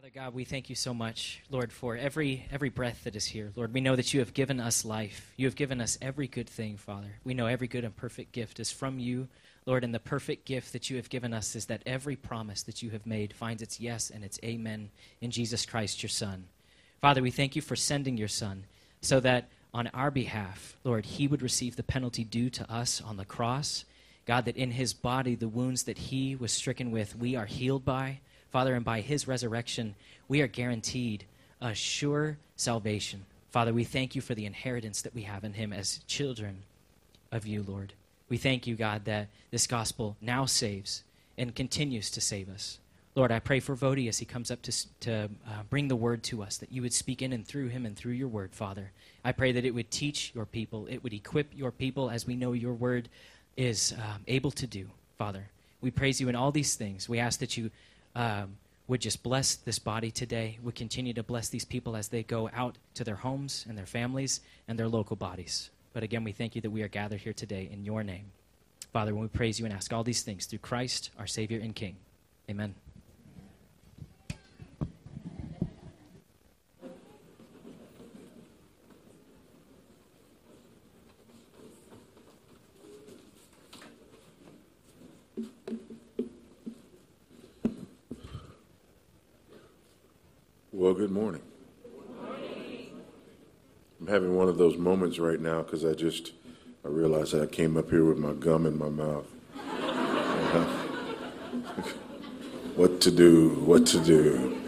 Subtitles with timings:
[0.00, 3.52] Father God, we thank you so much, Lord, for every every breath that is here.
[3.54, 5.34] Lord, we know that you have given us life.
[5.36, 7.18] You have given us every good thing, Father.
[7.22, 9.28] We know every good and perfect gift is from you,
[9.66, 12.82] Lord, and the perfect gift that you have given us is that every promise that
[12.82, 14.88] you have made finds its yes and its amen
[15.20, 16.46] in Jesus Christ, your Son.
[17.02, 18.64] Father, we thank you for sending your Son
[19.02, 23.18] so that on our behalf, Lord, he would receive the penalty due to us on
[23.18, 23.84] the cross.
[24.24, 27.84] God, that in his body, the wounds that he was stricken with, we are healed
[27.84, 28.20] by.
[28.50, 29.94] Father, and by his resurrection,
[30.28, 31.24] we are guaranteed
[31.60, 33.24] a sure salvation.
[33.50, 36.62] Father, we thank you for the inheritance that we have in him as children
[37.32, 37.92] of you, Lord.
[38.28, 41.02] We thank you, God, that this gospel now saves
[41.36, 42.78] and continues to save us.
[43.16, 46.22] Lord, I pray for Voddie as he comes up to, to uh, bring the word
[46.24, 48.92] to us, that you would speak in and through him and through your word, Father.
[49.24, 52.36] I pray that it would teach your people, it would equip your people as we
[52.36, 53.08] know your word
[53.56, 54.86] is um, able to do,
[55.18, 55.48] Father.
[55.80, 57.08] We praise you in all these things.
[57.08, 57.70] We ask that you
[58.14, 58.56] um,
[58.88, 62.50] would just bless this body today, would continue to bless these people as they go
[62.52, 65.70] out to their homes and their families and their local bodies.
[65.92, 68.32] But again, we thank you that we are gathered here today in your name.
[68.92, 71.74] Father, when we praise you and ask all these things through Christ, our Savior and
[71.74, 71.96] King.
[72.48, 72.74] Amen.
[90.80, 91.42] Well, good morning.
[94.00, 96.32] I'm having one of those moments right now because I just
[96.82, 99.26] I realized that I came up here with my gum in my mouth.
[102.76, 103.50] what to do?
[103.66, 104.58] What to do?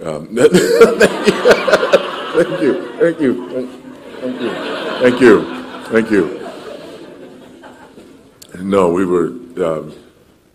[0.00, 0.50] Um, thank
[2.62, 3.50] you, thank you,
[4.18, 4.50] thank you,
[4.98, 5.44] thank you,
[5.90, 6.40] thank you.
[8.62, 9.26] No, we were
[9.62, 9.92] um,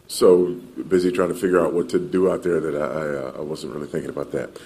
[0.07, 0.53] so
[0.87, 3.73] busy trying to figure out what to do out there that I, uh, I wasn't
[3.73, 4.59] really thinking about that.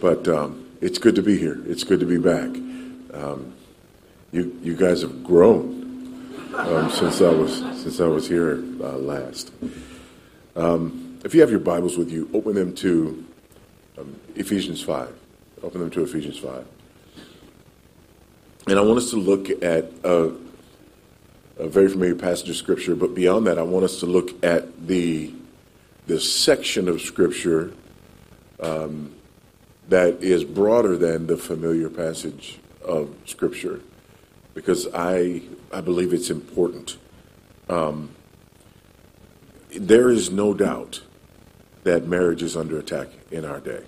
[0.00, 1.60] But um, it's good to be here.
[1.66, 2.48] It's good to be back.
[3.14, 3.54] Um,
[4.32, 9.52] you you guys have grown um, since I was since I was here uh, last.
[10.54, 13.24] Um, if you have your Bibles with you, open them to
[13.98, 15.14] um, Ephesians five.
[15.62, 16.66] Open them to Ephesians five.
[18.68, 20.32] And I want us to look at a,
[21.58, 24.86] a very familiar passage of Scripture, but beyond that, I want us to look at
[24.86, 25.32] the
[26.06, 27.72] the section of Scripture
[28.60, 29.12] um,
[29.88, 33.80] that is broader than the familiar passage of Scripture,
[34.54, 36.98] because I I believe it's important.
[37.68, 38.10] Um,
[39.70, 41.02] there is no doubt
[41.84, 43.82] that marriage is under attack in our day,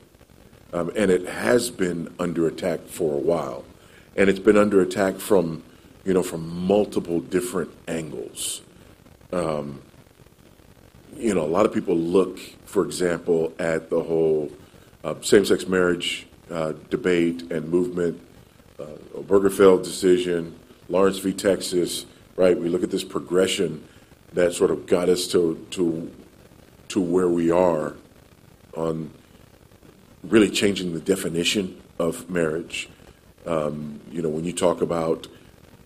[0.73, 3.65] um, and it has been under attack for a while,
[4.17, 5.63] and it's been under attack from
[6.09, 8.63] you know from multiple different angles.
[9.31, 9.83] Um,
[11.15, 14.51] you know, a lot of people look, for example, at the whole
[15.05, 18.19] uh, same-sex marriage uh, debate and movement,
[18.81, 18.85] uh,
[19.17, 20.59] Obergefell decision,
[20.89, 21.35] Lawrence v.
[21.35, 22.59] Texas, right?
[22.59, 23.87] We look at this progression
[24.33, 26.11] that sort of got us to to
[26.89, 27.97] to where we are
[28.75, 29.11] on
[30.23, 32.89] really changing the definition of marriage.
[33.45, 35.29] Um, you know, when you talk about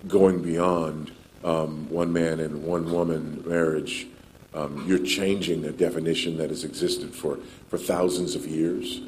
[0.09, 1.13] going beyond
[1.45, 4.07] um, one man and one woman marriage,
[4.55, 9.01] um, you're changing a definition that has existed for, for thousands of years.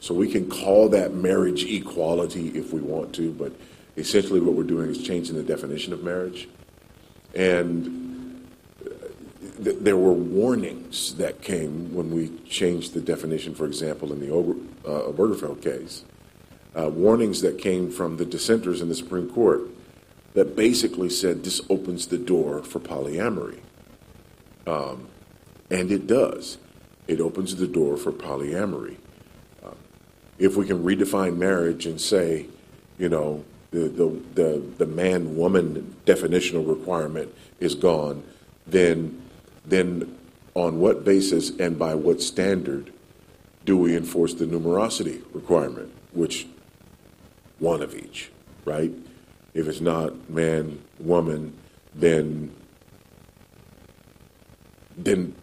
[0.00, 3.52] So we can call that marriage equality if we want to, but
[3.96, 6.48] essentially what we're doing is changing the definition of marriage.
[7.34, 8.48] And
[8.84, 8.88] uh,
[9.62, 14.30] th- there were warnings that came when we changed the definition, for example, in the
[14.30, 16.04] Ober- uh, Obergefell case.
[16.74, 19.62] Uh, warnings that came from the dissenters in the Supreme Court
[20.34, 23.58] that basically said this opens the door for polyamory.
[24.66, 25.08] Um,
[25.70, 26.58] and it does.
[27.08, 28.96] It opens the door for polyamory.
[29.64, 29.76] Um,
[30.38, 32.46] if we can redefine marriage and say,
[32.98, 38.22] you know, the, the, the, the man woman definitional requirement is gone,
[38.66, 39.22] then,
[39.64, 40.16] then
[40.54, 42.92] on what basis and by what standard
[43.64, 45.92] do we enforce the numerosity requirement?
[46.12, 46.46] Which
[47.58, 48.30] one of each,
[48.64, 48.92] right?
[49.52, 51.56] If it's not man, woman,
[51.94, 52.54] then
[54.96, 55.34] then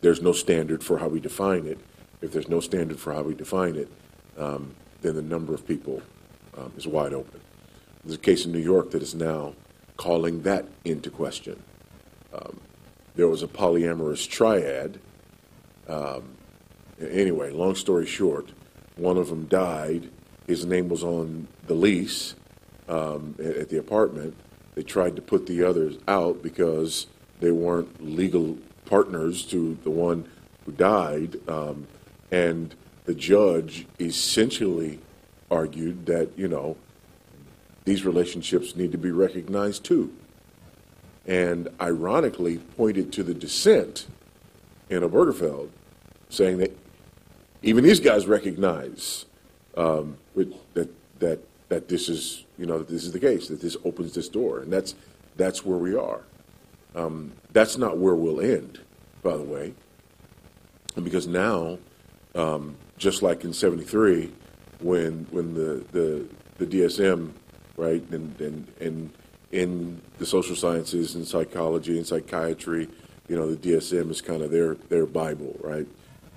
[0.00, 1.78] there's no standard for how we define it.
[2.22, 3.88] If there's no standard for how we define it,
[4.36, 6.02] um, then the number of people
[6.56, 7.40] um, is wide open.
[8.04, 9.54] There's a case in New York that is now
[9.96, 11.62] calling that into question.
[12.32, 12.60] Um,
[13.16, 15.00] there was a polyamorous triad.
[15.88, 16.36] Um,
[17.00, 18.50] anyway, long story short,
[18.96, 20.10] one of them died.
[20.46, 22.34] His name was on the lease
[22.88, 24.34] um, at, at the apartment.
[24.74, 27.06] They tried to put the others out because
[27.40, 30.28] they weren't legal partners to the one
[30.64, 31.86] who died, um,
[32.30, 32.74] and
[33.04, 34.98] the judge essentially
[35.50, 36.76] argued that, you know,
[37.84, 40.12] these relationships need to be recognized too.
[41.26, 44.06] And ironically pointed to the dissent
[44.90, 45.70] in Obergefell,
[46.28, 46.76] saying that
[47.62, 49.24] even these guys recognize
[49.76, 50.88] um, that,
[51.20, 54.60] that, that this is, you know, this is the case, that this opens this door.
[54.60, 54.94] And that's,
[55.36, 56.22] that's where we are.
[56.94, 58.80] Um, that's not where we'll end,
[59.22, 59.74] by the way.
[61.02, 61.78] because now,
[62.34, 64.32] um, just like in 73,
[64.80, 66.26] when, when the, the,
[66.58, 67.32] the DSM,
[67.76, 69.10] right, and, and, and
[69.52, 72.88] in the social sciences and psychology and psychiatry,
[73.28, 75.86] you know, the DSM is kind of their, their Bible, right?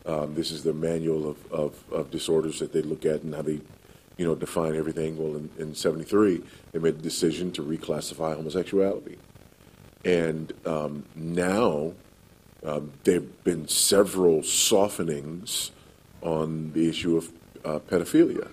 [0.06, 3.44] Um, this is the manual of, of, of, disorders that they look at and how
[3.44, 3.62] they,
[4.22, 5.18] you know, define everything.
[5.18, 9.18] Well, in, in 73, they made the decision to reclassify homosexuality.
[10.06, 11.94] And um, now
[12.64, 15.72] um, there have been several softenings
[16.22, 17.32] on the issue of
[17.66, 18.48] uh, pedophilia.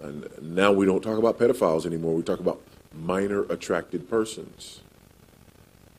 [0.00, 2.14] And now we don't talk about pedophiles anymore.
[2.14, 2.62] We talk about
[2.94, 4.80] minor attracted persons.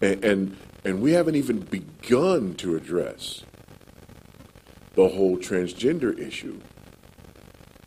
[0.00, 3.44] And, and, and we haven't even begun to address
[4.94, 6.60] the whole transgender issue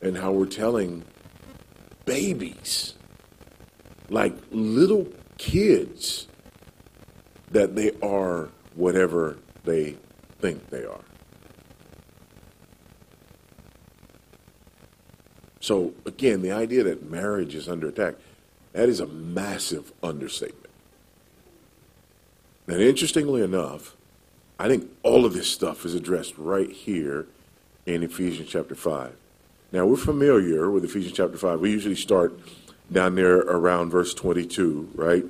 [0.01, 1.05] and how we're telling
[2.05, 2.93] babies,
[4.09, 5.07] like little
[5.37, 6.27] kids,
[7.51, 9.95] that they are whatever they
[10.39, 11.03] think they are.
[15.63, 18.15] So, again, the idea that marriage is under attack,
[18.73, 20.69] that is a massive understatement.
[22.67, 23.95] And interestingly enough,
[24.59, 27.27] I think all of this stuff is addressed right here
[27.85, 29.15] in Ephesians chapter 5.
[29.71, 31.61] Now, we're familiar with Ephesians chapter 5.
[31.61, 32.37] We usually start
[32.91, 35.23] down there around verse 22, right?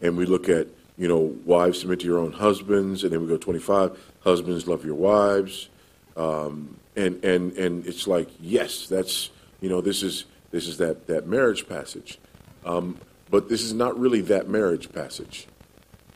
[0.00, 3.26] And we look at you know, wives submit to your own husbands, and then we
[3.26, 5.70] go 25, husbands love your wives,
[6.16, 9.30] um, and and and it's like yes, that's
[9.60, 12.18] you know, this is this is that that marriage passage,
[12.64, 12.98] um,
[13.30, 15.46] but this is not really that marriage passage.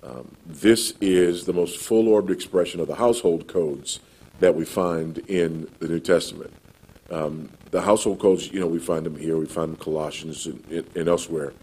[0.02, 3.98] Um, this is the most full-orbed expression of the household codes
[4.38, 6.52] that we find in the New Testament.
[7.10, 10.86] Um, the household codes, you know, we find them here, we find them Colossians and,
[10.94, 11.54] and elsewhere,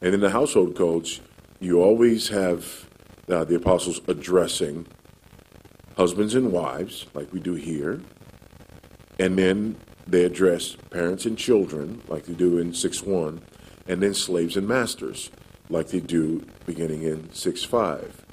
[0.00, 1.20] and in the household codes
[1.62, 2.88] you always have
[3.28, 4.86] uh, the apostles addressing
[5.96, 8.00] husbands and wives, like we do here,
[9.18, 13.40] and then they address parents and children, like they do in 6 1,
[13.88, 15.30] and then slaves and masters,
[15.68, 18.24] like they do beginning in 6 5.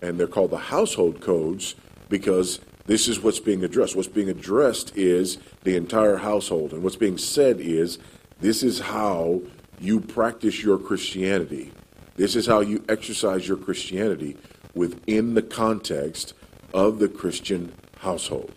[0.00, 1.74] And they're called the household codes
[2.08, 3.96] because this is what's being addressed.
[3.96, 6.72] What's being addressed is the entire household.
[6.72, 7.98] And what's being said is
[8.40, 9.42] this is how
[9.80, 11.72] you practice your Christianity.
[12.16, 14.36] This is how you exercise your Christianity
[14.74, 16.34] within the context
[16.72, 18.52] of the Christian household.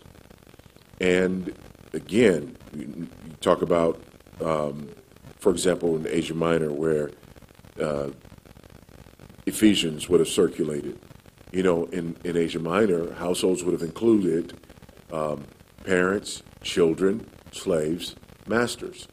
[1.00, 1.54] And
[1.92, 3.08] again, you,
[3.40, 4.00] talk about,
[4.40, 4.88] um,
[5.38, 7.10] for example, in Asia Minor, where
[7.80, 8.10] uh,
[9.46, 10.98] Ephesians would have circulated.
[11.50, 14.58] You know, in, in Asia Minor, households would have included
[15.12, 15.44] um,
[15.84, 18.14] parents, children, slaves,
[18.46, 19.08] masters.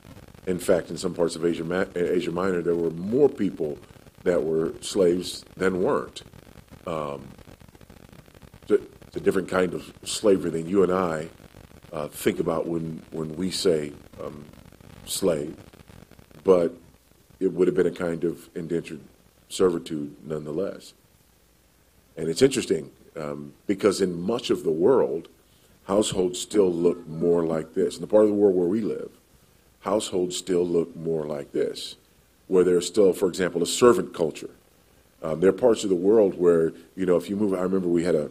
[0.46, 3.77] In fact, in some parts of Asia, Asia Minor, there were more people
[4.24, 6.24] that were slaves than weren't.
[6.88, 7.27] Um,
[8.76, 11.30] it's a different kind of slavery than you and I
[11.92, 14.46] uh, think about when, when we say um,
[15.06, 15.56] slave,
[16.44, 16.76] but
[17.40, 19.02] it would have been a kind of indentured
[19.48, 20.94] servitude nonetheless.
[22.18, 25.30] And it's interesting um, because in much of the world,
[25.88, 27.96] households still look more like this.
[27.96, 29.10] In the part of the world where we live,
[29.82, 31.96] households still look more like this,
[32.48, 34.50] where there's still, for example, a servant culture.
[35.22, 37.88] Um, there are parts of the world where, you know, if you move, I remember
[37.88, 38.30] we had a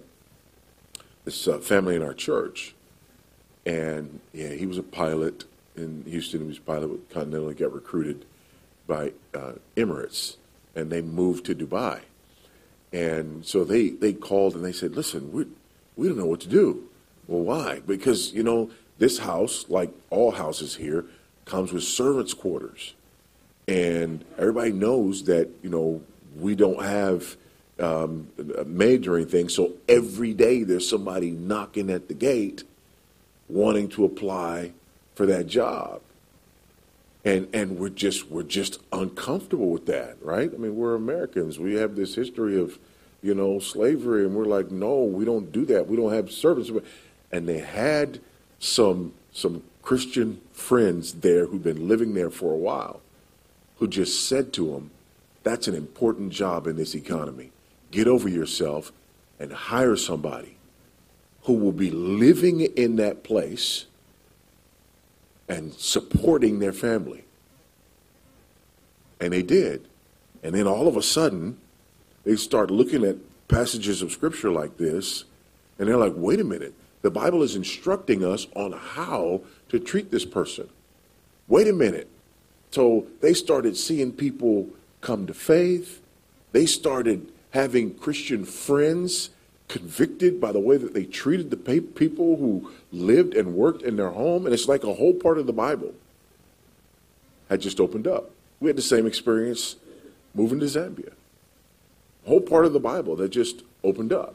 [1.28, 2.75] this uh, family in our church,
[3.66, 5.44] and yeah, he was a pilot
[5.76, 6.40] in Houston.
[6.40, 7.50] He was a pilot with Continental.
[7.50, 8.25] He got recruited
[8.87, 10.37] by uh, Emirates,
[10.75, 12.00] and they moved to Dubai.
[12.94, 15.44] And so they, they called and they said, listen, we,
[15.97, 16.88] we don't know what to do.
[17.26, 17.80] Well, why?
[17.80, 21.04] Because, you know, this house, like all houses here,
[21.44, 22.94] comes with servants' quarters.
[23.66, 26.00] And everybody knows that, you know,
[26.35, 27.37] we don't have
[27.80, 28.28] um,
[28.66, 29.49] maids or anything.
[29.49, 32.64] So every day there's somebody knocking at the gate
[33.49, 34.73] wanting to apply
[35.14, 36.00] for that job.
[37.25, 40.50] And, and we're just we're just uncomfortable with that, right?
[40.52, 41.58] I mean, we're Americans.
[41.58, 42.78] We have this history of,
[43.23, 45.88] you know, slavery, and we're like, no, we don't do that.
[45.88, 46.70] We don't have servants.
[47.32, 48.20] And they had
[48.61, 53.00] some some Christian friends there who'd been living there for a while,
[53.78, 54.90] who just said to them,
[55.42, 57.50] "That's an important job in this economy.
[57.90, 58.92] Get over yourself
[59.38, 60.57] and hire somebody
[61.42, 63.87] who will be living in that place."
[65.49, 67.25] and supporting their family.
[69.21, 69.88] And they did.
[70.42, 71.59] And then all of a sudden,
[72.25, 73.16] they start looking at
[73.49, 75.25] passages of scripture like this,
[75.78, 79.40] and they're like, wait a minute, the Bible is instructing us on how
[79.71, 80.68] to treat this person.
[81.49, 82.09] Wait a minute.
[82.71, 84.68] So they started seeing people
[85.00, 86.02] come to faith.
[86.52, 89.31] They started having Christian friends
[89.69, 94.11] convicted by the way that they treated the people who lived and worked in their
[94.11, 94.47] home.
[94.47, 95.95] And it's like a whole part of the Bible
[97.49, 98.31] had just opened up.
[98.61, 99.76] We had the same experience
[100.35, 101.12] moving to Zambia.
[102.26, 104.35] A whole part of the Bible that just opened up.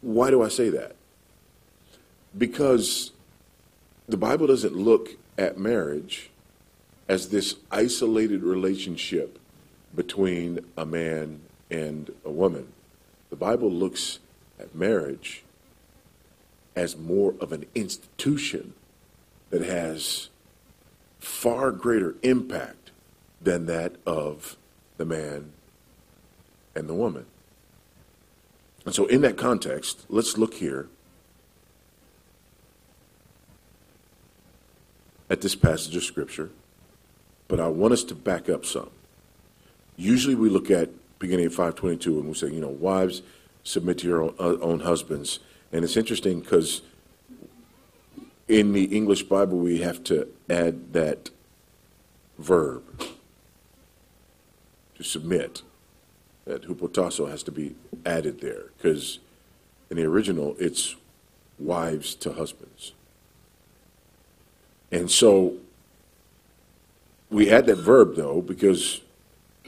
[0.00, 0.96] Why do I say that?
[2.36, 3.12] Because
[4.08, 6.30] the Bible doesn't look at marriage
[7.08, 9.38] as this isolated relationship
[9.98, 11.40] between a man
[11.72, 12.68] and a woman.
[13.30, 14.20] The Bible looks
[14.60, 15.42] at marriage
[16.76, 18.74] as more of an institution
[19.50, 20.28] that has
[21.18, 22.92] far greater impact
[23.42, 24.56] than that of
[24.98, 25.50] the man
[26.76, 27.26] and the woman.
[28.84, 30.88] And so, in that context, let's look here
[35.28, 36.50] at this passage of Scripture,
[37.48, 38.90] but I want us to back up some.
[39.98, 43.20] Usually, we look at beginning at 522, and we say, you know, wives,
[43.64, 45.40] submit to your own, uh, own husbands.
[45.72, 46.82] And it's interesting because
[48.46, 51.30] in the English Bible, we have to add that
[52.38, 52.84] verb
[54.96, 55.62] to submit.
[56.44, 57.74] That hupotasso has to be
[58.06, 59.18] added there because
[59.90, 60.94] in the original, it's
[61.58, 62.92] wives to husbands.
[64.90, 65.56] And so
[67.30, 69.02] we add that verb, though, because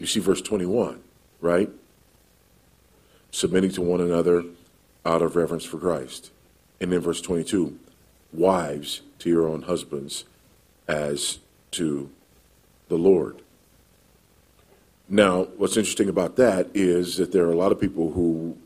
[0.00, 1.02] you see verse 21
[1.40, 1.71] right?
[3.30, 4.45] Submitting to one another
[5.04, 6.30] out of reverence for Christ.
[6.80, 7.78] And then verse 22
[8.33, 10.25] wives to your own husbands
[10.88, 11.38] as
[11.73, 12.11] to
[12.88, 13.42] the Lord.
[15.09, 18.57] Now, what's interesting about that is that there are a lot of people who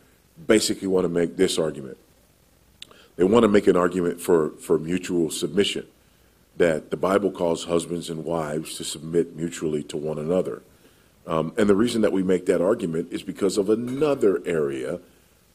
[0.47, 1.97] basically want to make this argument.
[3.17, 5.87] They want to make an argument for, for mutual submission,
[6.57, 10.63] that the Bible calls husbands and wives to submit mutually to one another.
[11.27, 15.01] Um, and the reason that we make that argument is because of another area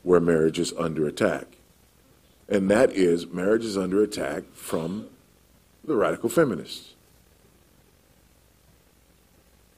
[0.03, 1.45] where marriage is under attack.
[2.47, 5.07] And that is marriage is under attack from
[5.83, 6.95] the radical feminists.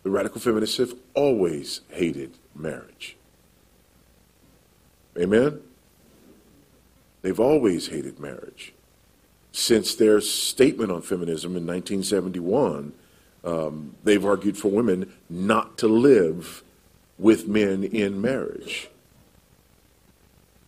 [0.04, 3.18] The radical feminists have always hated marriage.
[5.18, 5.62] Amen?
[7.22, 8.74] They've always hated marriage.
[9.52, 12.94] Since their statement on feminism in 1971,
[13.44, 16.64] um, they've argued for women not to live
[17.18, 18.90] with men in marriage.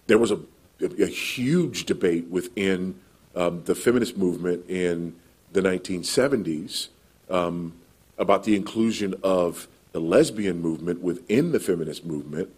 [0.08, 0.40] There was a,
[0.82, 3.00] a, huge debate within
[3.36, 5.16] um, the feminist movement in
[5.54, 6.90] the 1970s
[7.30, 7.74] um,
[8.18, 12.50] about the inclusion of the lesbian movement within the feminist movement.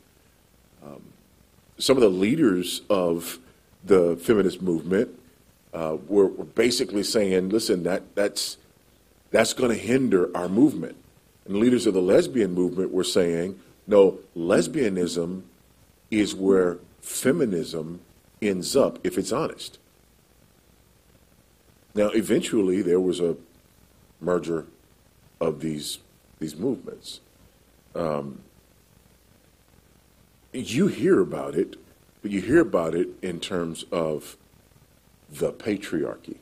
[0.84, 1.02] Um,
[1.78, 3.38] some of the leaders of
[3.84, 5.10] the feminist movement
[5.74, 8.58] uh, were, were basically saying, listen, that, that's
[9.36, 10.96] that's going to hinder our movement.
[11.46, 15.44] And leaders of the lesbian movement were saying, no, lesbianism
[16.10, 18.02] is where feminism
[18.42, 19.78] ends up if it's honest.
[21.94, 23.38] Now, eventually, there was a
[24.20, 24.66] merger
[25.40, 26.00] of these
[26.40, 27.22] these movements.
[27.94, 28.42] Um,
[30.52, 31.78] you hear about it
[32.26, 34.36] but you hear about it in terms of
[35.30, 36.38] the patriarchy.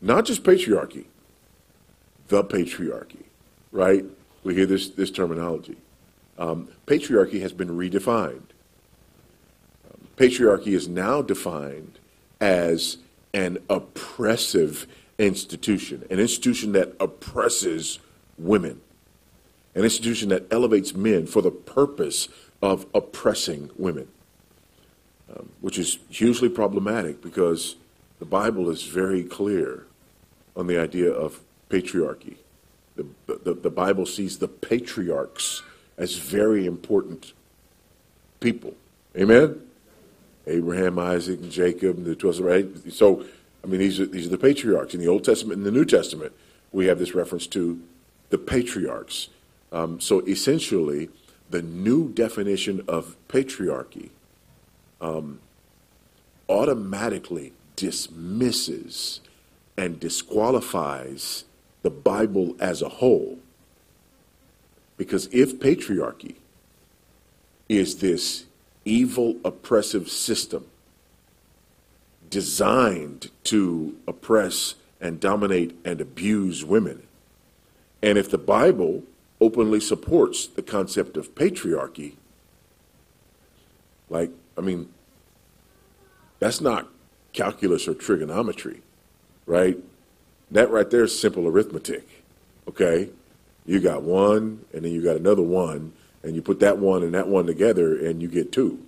[0.00, 1.04] Not just patriarchy,
[2.28, 3.24] the patriarchy,
[3.72, 4.04] right?
[4.44, 5.76] We hear this, this terminology.
[6.38, 8.50] Um, patriarchy has been redefined.
[9.86, 11.98] Um, patriarchy is now defined
[12.40, 12.98] as
[13.34, 14.86] an oppressive
[15.18, 17.98] institution, an institution that oppresses
[18.38, 18.80] women,
[19.74, 22.28] an institution that elevates men for the purpose
[22.62, 24.08] of oppressing women,
[25.34, 27.76] um, which is hugely problematic because
[28.18, 29.86] the Bible is very clear
[30.56, 32.36] on the idea of patriarchy.
[32.96, 35.62] The, the, the Bible sees the patriarchs
[35.96, 37.32] as very important
[38.40, 38.74] people.
[39.16, 39.60] Amen?
[40.46, 42.66] Abraham, Isaac, and Jacob, and the 12, right?
[42.92, 43.24] So,
[43.62, 44.94] I mean, these are, these are the patriarchs.
[44.94, 46.32] In the Old Testament and the New Testament,
[46.72, 47.80] we have this reference to
[48.30, 49.28] the patriarchs.
[49.72, 51.10] Um, so essentially,
[51.50, 54.10] the new definition of patriarchy
[55.00, 55.40] um,
[56.48, 59.20] automatically dismisses
[59.76, 61.44] and disqualifies
[61.88, 63.38] the Bible as a whole.
[64.98, 66.34] Because if patriarchy
[67.66, 68.44] is this
[68.84, 70.66] evil, oppressive system
[72.28, 77.04] designed to oppress and dominate and abuse women,
[78.02, 79.02] and if the Bible
[79.40, 82.16] openly supports the concept of patriarchy,
[84.10, 84.90] like, I mean,
[86.38, 86.86] that's not
[87.32, 88.82] calculus or trigonometry,
[89.46, 89.78] right?
[90.50, 92.08] That right there is simple arithmetic,
[92.68, 93.10] okay?
[93.66, 97.14] You got one, and then you got another one, and you put that one and
[97.14, 98.82] that one together, and you get two.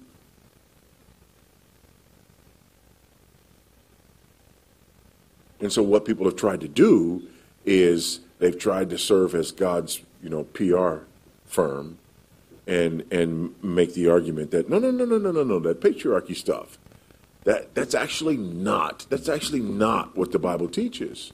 [5.61, 7.23] And so what people have tried to do
[7.67, 11.05] is they've tried to serve as God's, you know, PR
[11.45, 11.99] firm
[12.67, 16.37] and and make the argument that no no no no no no no that patriarchy
[16.37, 16.79] stuff
[17.45, 21.33] that that's actually not that's actually not what the Bible teaches.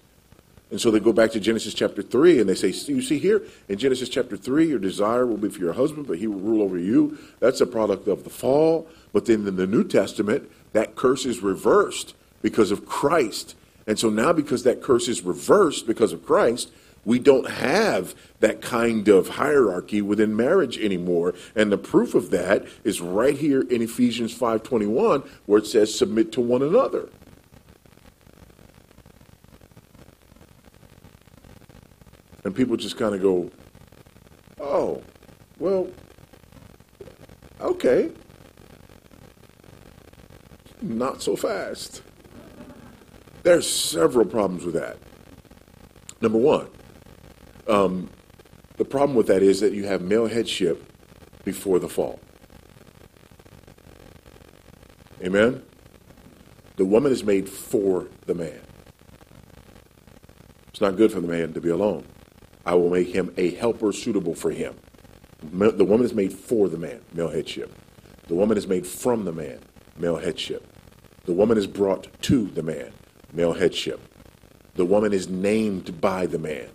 [0.70, 3.42] And so they go back to Genesis chapter 3 and they say, You see here
[3.68, 6.62] in Genesis chapter 3, your desire will be for your husband, but he will rule
[6.62, 7.18] over you.
[7.38, 8.88] That's a product of the fall.
[9.12, 13.54] But then in the New Testament, that curse is reversed because of Christ.
[13.86, 16.70] And so now, because that curse is reversed because of Christ,
[17.04, 21.34] we don't have that kind of hierarchy within marriage anymore.
[21.54, 26.32] And the proof of that is right here in Ephesians 5:21 where it says submit
[26.32, 27.08] to one another.
[32.46, 33.50] And people just kind of go,
[34.60, 35.02] "Oh,
[35.58, 35.88] well,
[37.60, 38.12] okay.
[40.80, 42.02] Not so fast."
[43.42, 44.96] There's several problems with that.
[46.20, 46.68] Number one,
[47.66, 48.10] um,
[48.76, 50.84] the problem with that is that you have male headship
[51.44, 52.20] before the fall.
[55.20, 55.64] Amen?
[56.76, 58.60] The woman is made for the man.
[60.68, 62.04] It's not good for the man to be alone.
[62.66, 64.74] I will make him a helper suitable for him.
[65.40, 67.72] The woman is made for the man, male headship.
[68.26, 69.60] The woman is made from the man,
[69.96, 70.66] male headship.
[71.24, 72.92] The woman is brought to the man,
[73.32, 74.00] male headship.
[74.74, 76.68] The woman is named by the man,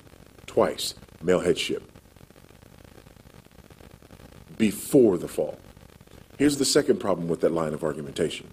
[0.47, 1.83] twice, male headship,
[4.57, 5.59] before the fall.
[6.37, 8.49] Here's the second problem with that line of argumentation.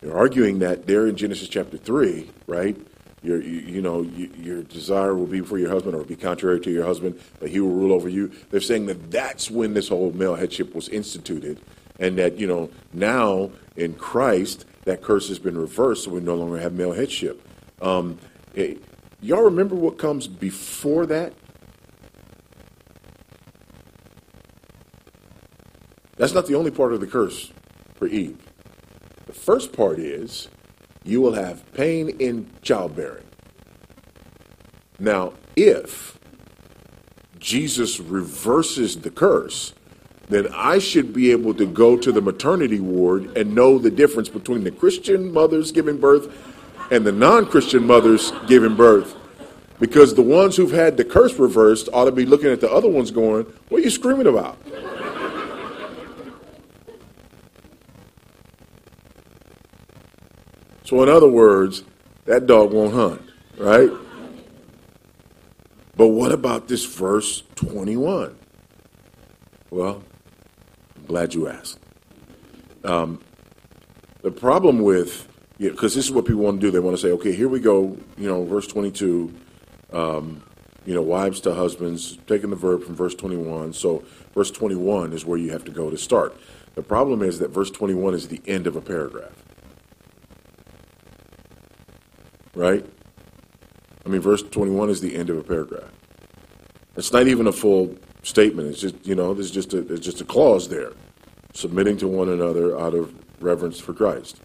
[0.00, 2.76] You're arguing that there in Genesis chapter 3, right?
[3.22, 6.60] Your, you, you know, you, your desire will be for your husband or be contrary
[6.60, 8.30] to your husband, but he will rule over you.
[8.50, 11.60] They're saying that that's when this whole male headship was instituted,
[11.98, 16.34] and that, you know, now in Christ, that curse has been reversed, so we no
[16.34, 17.46] longer have male headship.
[17.82, 18.18] Um,
[19.22, 21.34] Y'all remember what comes before that?
[26.16, 27.52] That's not the only part of the curse
[27.94, 28.38] for Eve.
[29.26, 30.48] The first part is
[31.04, 33.24] you will have pain in childbearing.
[34.98, 36.18] Now, if
[37.38, 39.72] Jesus reverses the curse,
[40.28, 44.28] then I should be able to go to the maternity ward and know the difference
[44.28, 46.32] between the Christian mothers giving birth
[46.90, 49.16] and the non Christian mothers giving birth.
[49.80, 52.88] Because the ones who've had the curse reversed ought to be looking at the other
[52.88, 54.58] ones going, What are you screaming about?
[60.90, 61.84] So, in other words,
[62.24, 63.22] that dog won't hunt,
[63.56, 63.92] right?
[65.94, 68.36] But what about this verse 21?
[69.70, 70.02] Well,
[70.96, 71.78] I'm glad you asked.
[72.82, 73.22] Um,
[74.22, 76.72] the problem with because this is what people want to do.
[76.72, 79.32] They want to say, okay, here we go, you know, verse 22,
[79.92, 80.42] um,
[80.86, 83.74] you know, wives to husbands, taking the verb from verse 21.
[83.74, 84.02] So
[84.34, 86.36] verse 21 is where you have to go to start.
[86.74, 89.44] The problem is that verse 21 is the end of a paragraph.
[92.54, 92.84] Right?
[94.04, 95.90] I mean, verse 21 is the end of a paragraph.
[96.96, 98.68] It's not even a full statement.
[98.68, 100.92] It's just, you know, there's just a, there's just a clause there.
[101.52, 104.40] Submitting to one another out of reverence for Christ.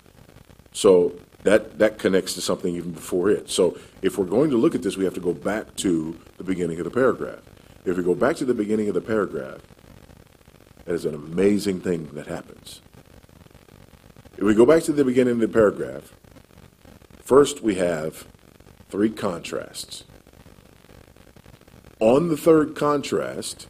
[0.72, 1.14] So
[1.44, 3.50] that, that connects to something even before it.
[3.50, 6.44] So if we're going to look at this, we have to go back to the
[6.44, 7.42] beginning of the paragraph.
[7.86, 9.62] If we go back to the beginning of the paragraph,
[10.86, 12.82] that is an amazing thing that happens.
[14.38, 16.14] If we go back to the beginning of the paragraph,
[17.26, 18.28] first we have
[18.90, 20.06] three contrasts.
[22.00, 23.68] On the third contrast,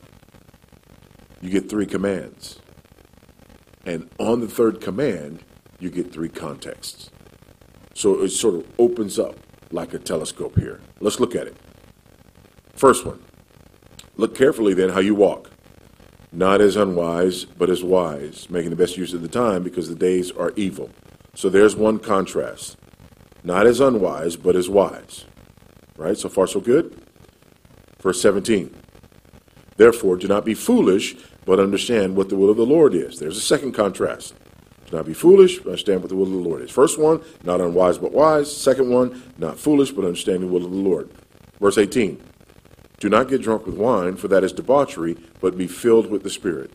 [1.42, 2.60] you get three commands.
[3.86, 5.44] And on the third command,
[5.80, 7.10] you get three contexts.
[7.94, 9.38] So it sort of opens up
[9.72, 10.82] like a telescope here.
[11.00, 11.56] Let's look at it.
[12.76, 13.22] First one
[14.18, 15.52] Look carefully then how you walk,
[16.32, 19.96] not as unwise, but as wise, making the best use of the time because the
[19.96, 20.90] days are evil.
[21.34, 22.78] So there's one contrast.
[23.46, 25.26] Not as unwise, but as wise.
[25.98, 26.18] Right?
[26.18, 27.00] So far, so good?
[28.02, 28.76] Verse 17.
[29.78, 33.20] Therefore, do not be foolish, but understand what the will of the Lord is.
[33.20, 34.34] There's a second contrast.
[34.88, 36.72] Do not be foolish, but understand what the will of the Lord is.
[36.72, 38.56] First one, not unwise, but wise.
[38.56, 41.12] Second one, not foolish, but understand the will of the Lord.
[41.60, 42.22] Verse 18.
[43.00, 46.30] Do not get drunk with wine, for that is debauchery, but be filled with the
[46.32, 46.72] Spirit.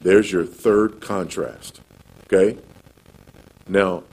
[0.00, 1.80] There's your third contrast.
[2.24, 2.58] Okay?
[3.66, 4.04] Now,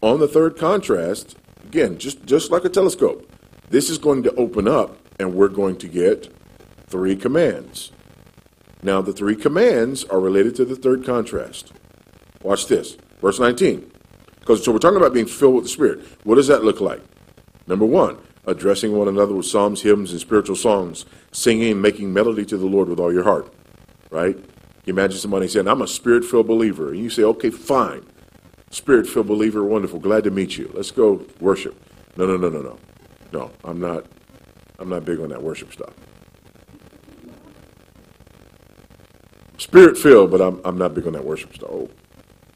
[0.00, 1.36] on the third contrast,
[1.68, 3.30] again, just, just like a telescope,
[3.68, 6.32] this is going to open up and we're going to get
[6.86, 7.92] three commands.
[8.82, 11.72] Now, the three commands are related to the third contrast.
[12.42, 12.96] Watch this.
[13.20, 13.90] Verse 19.
[14.40, 16.06] Because so we're talking about being filled with the Spirit.
[16.24, 17.02] What does that look like?
[17.66, 22.56] Number one, addressing one another with psalms, hymns, and spiritual songs, singing, making melody to
[22.56, 23.52] the Lord with all your heart.
[24.10, 24.36] Right?
[24.86, 26.92] You imagine somebody saying, I'm a spirit filled believer.
[26.92, 28.06] And you say, okay, fine.
[28.70, 29.98] Spirit filled believer, wonderful.
[29.98, 30.70] Glad to meet you.
[30.74, 31.80] Let's go worship.
[32.16, 32.78] No, no, no, no, no.
[33.32, 34.06] No, I'm not
[34.78, 35.92] I'm not big on that worship stuff.
[39.58, 41.70] Spirit filled, but I'm I'm not big on that worship stuff.
[41.70, 41.90] Oh,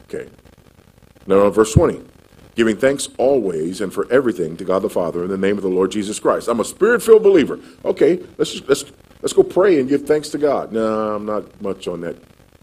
[0.03, 0.29] okay.
[1.27, 2.03] Now verse 20
[2.55, 5.69] giving thanks always and for everything to God the Father in the name of the
[5.69, 6.47] Lord Jesus Christ.
[6.47, 7.59] I'm a spirit-filled believer.
[7.83, 8.85] Okay, let's just, let's
[9.21, 10.71] let's go pray and give thanks to God.
[10.71, 12.17] No, I'm not much on that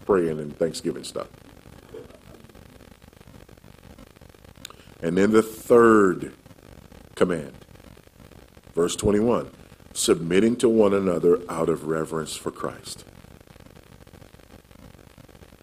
[0.05, 1.27] praying and thanksgiving stuff.
[5.01, 6.33] And then the third
[7.15, 7.53] command,
[8.75, 9.51] verse 21,
[9.93, 13.03] submitting to one another out of reverence for Christ.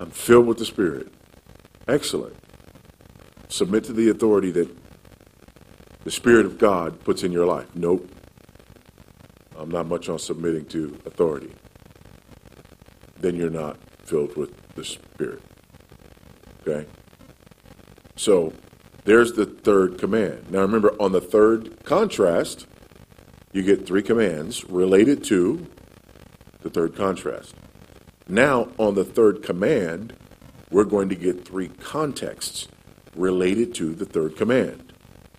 [0.01, 1.13] I'm filled with the Spirit.
[1.87, 2.37] Excellent
[3.49, 4.69] submit to the authority that
[6.05, 7.67] the Spirit of God puts in your life.
[7.75, 8.09] Nope.
[9.57, 11.53] I'm not much on submitting to authority.
[13.19, 15.43] Then you're not filled with the Spirit.
[16.67, 16.89] Okay?
[18.17, 18.53] So
[19.05, 20.51] there's the third command.
[20.51, 22.67] Now remember, on the third contrast,
[23.53, 25.67] you get three commands related to
[26.61, 27.55] the third contrast.
[28.29, 30.15] Now, on the third command,
[30.71, 32.69] we're going to get three contexts
[33.17, 34.93] related to the third command.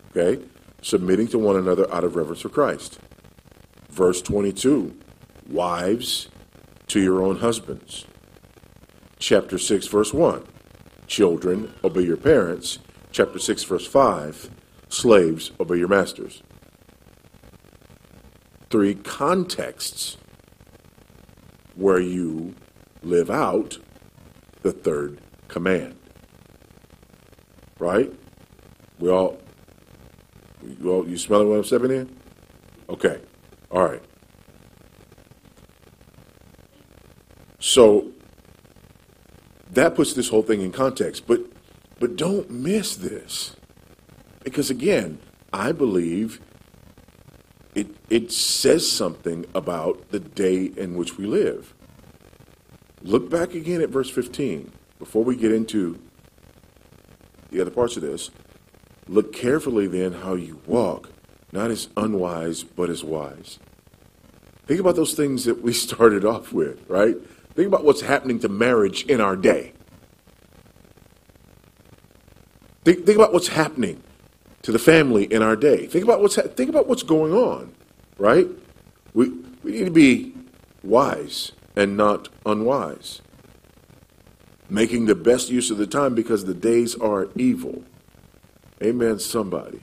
[0.10, 0.43] Okay?
[0.82, 3.00] Submitting to one another out of reverence for Christ.
[3.89, 4.95] Verse 22
[5.48, 6.30] Wives,
[6.88, 8.06] to your own husbands.
[9.19, 10.43] Chapter 6, verse 1.
[11.08, 12.80] Children, obey your parents.
[13.12, 14.50] Chapter 6, verse 5.
[14.89, 16.41] Slaves, obey your masters.
[18.69, 20.17] Three contexts
[21.76, 22.56] where you
[23.02, 23.78] live out
[24.62, 25.95] the third command
[27.80, 28.13] right?
[29.00, 29.39] We all,
[30.62, 32.15] you all, you smelling what I'm stepping in?
[32.89, 33.19] Okay,
[33.72, 34.04] all right.
[37.60, 38.12] So
[39.72, 41.41] that puts this whole thing in context, but
[42.00, 43.56] but don't miss this,
[44.44, 45.20] because again,
[45.52, 46.40] I believe
[47.76, 51.74] it it says something about the day in which we live.
[53.02, 56.00] Look back again at verse 15 before we get into
[57.50, 58.30] the other parts of this.
[59.08, 61.12] Look carefully then how you walk,
[61.52, 63.60] not as unwise, but as wise.
[64.68, 67.16] Think about those things that we started off with, right?
[67.56, 69.74] Think about what's happening to marriage in our day.
[72.89, 74.02] Think, think about what's happening
[74.63, 75.86] to the family in our day.
[75.86, 77.71] Think about what's ha- think about what's going on,
[78.17, 78.47] right?
[79.13, 79.30] We
[79.62, 80.34] we need to be
[80.82, 83.21] wise and not unwise
[84.71, 87.84] making the best use of the time because the days are evil.
[88.82, 89.82] Amen, somebody.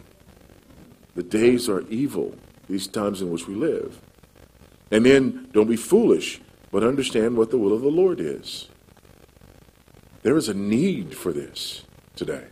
[1.14, 2.34] The days are evil,
[2.68, 4.00] these times in which we live.
[4.90, 6.40] And then don't be foolish,
[6.72, 8.68] but understand what the will of the Lord is.
[10.22, 11.84] there is a need for this
[12.16, 12.46] today.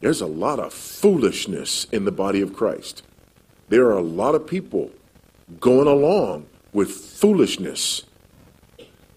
[0.00, 3.02] There's a lot of foolishness in the body of Christ.
[3.68, 4.90] There are a lot of people
[5.60, 8.04] going along with foolishness.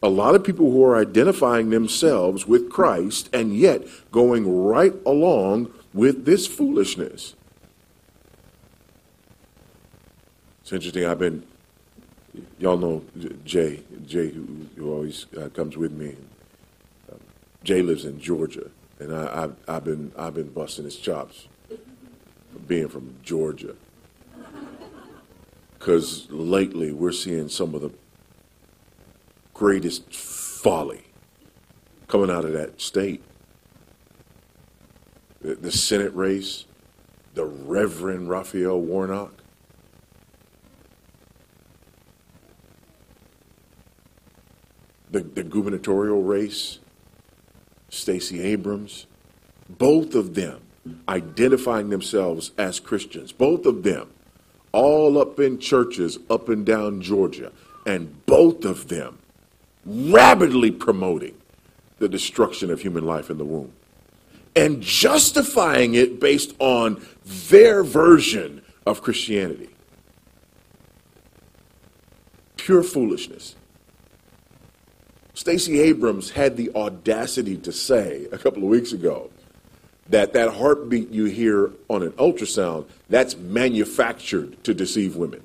[0.04, 5.72] A lot of people who are identifying themselves with Christ and yet going right along
[5.94, 7.36] with this foolishness.
[10.62, 11.06] It's interesting.
[11.06, 11.44] I've been,
[12.58, 13.04] y'all know
[13.46, 16.16] Jay, Jay who, who always uh, comes with me.
[17.12, 17.20] Um,
[17.64, 22.60] Jay lives in Georgia, and I, I've, I've been I've been busting his chops for
[22.68, 23.76] being from Georgia.
[25.74, 27.90] Because lately we're seeing some of the
[29.56, 31.06] greatest folly
[32.08, 33.24] coming out of that state.
[35.42, 36.66] The, the Senate race,
[37.34, 39.42] the Reverend Raphael Warnock,
[45.10, 46.78] the, the gubernatorial race,
[47.92, 49.06] Stacey Abrams,
[49.70, 50.62] both of them
[51.08, 54.10] identifying themselves as Christians, both of them
[54.72, 57.52] all up in churches up and down Georgia,
[57.86, 59.20] and both of them
[59.86, 61.36] rapidly promoting
[62.00, 63.72] the destruction of human life in the womb
[64.56, 67.06] and justifying it based on
[67.50, 69.70] their version of Christianity.
[72.58, 73.56] Pure foolishness.
[75.34, 79.30] Stacey Abrams had the audacity to say a couple of weeks ago
[80.10, 85.42] that that heartbeat you hear on an ultrasound, that's manufactured to deceive women.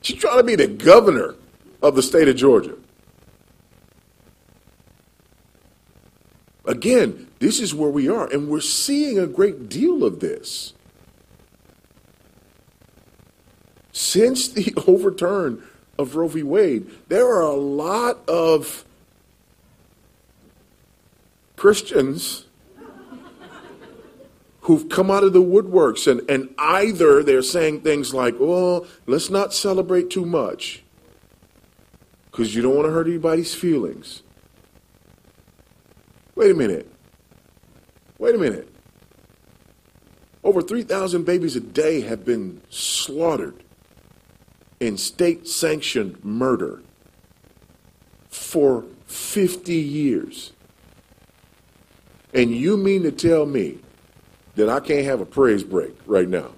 [0.00, 1.34] She's trying to be the governor
[1.82, 2.76] of the state of Georgia.
[6.64, 10.72] Again, this is where we are, and we're seeing a great deal of this.
[13.92, 15.62] Since the overturn
[16.02, 16.42] of Roe v.
[16.42, 18.84] Wade, there are a lot of
[21.56, 22.46] Christians
[24.62, 29.30] who've come out of the woodworks and, and either they're saying things like, well, let's
[29.30, 30.82] not celebrate too much
[32.30, 34.22] because you don't want to hurt anybody's feelings.
[36.34, 36.90] Wait a minute.
[38.18, 38.68] Wait a minute.
[40.44, 43.61] Over 3,000 babies a day have been slaughtered
[44.82, 46.82] in state sanctioned murder
[48.28, 50.52] for 50 years.
[52.34, 53.78] And you mean to tell me
[54.56, 56.50] that I can't have a praise break right now?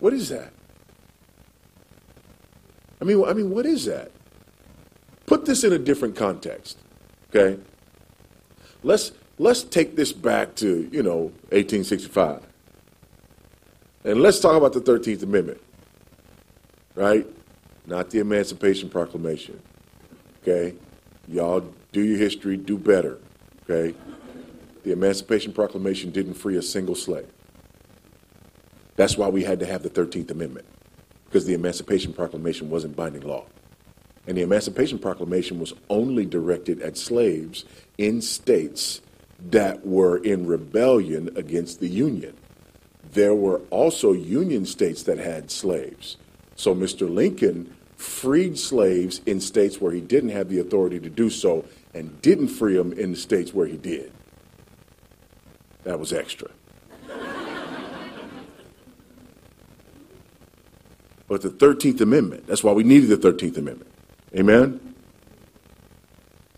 [0.00, 0.52] What is that?
[3.00, 4.10] I mean, I mean, what is that?
[5.24, 6.78] Put this in a different context,
[7.30, 7.58] okay?
[8.82, 12.42] Let's let's take this back to you know 1865.
[14.06, 15.60] And let's talk about the 13th Amendment,
[16.94, 17.26] right?
[17.86, 19.60] Not the Emancipation Proclamation.
[20.42, 20.76] Okay?
[21.26, 23.18] Y'all do your history, do better.
[23.68, 23.98] Okay?
[24.84, 27.26] The Emancipation Proclamation didn't free a single slave.
[28.94, 30.66] That's why we had to have the 13th Amendment,
[31.24, 33.46] because the Emancipation Proclamation wasn't binding law.
[34.28, 37.64] And the Emancipation Proclamation was only directed at slaves
[37.98, 39.00] in states
[39.50, 42.36] that were in rebellion against the Union
[43.12, 46.16] there were also Union states that had slaves.
[46.54, 47.12] So Mr.
[47.12, 51.64] Lincoln freed slaves in states where he didn't have the authority to do so
[51.94, 54.12] and didn't free them in the states where he did.
[55.84, 56.50] That was extra.
[61.28, 63.90] but the 13th Amendment, that's why we needed the 13th Amendment.
[64.34, 64.94] Amen?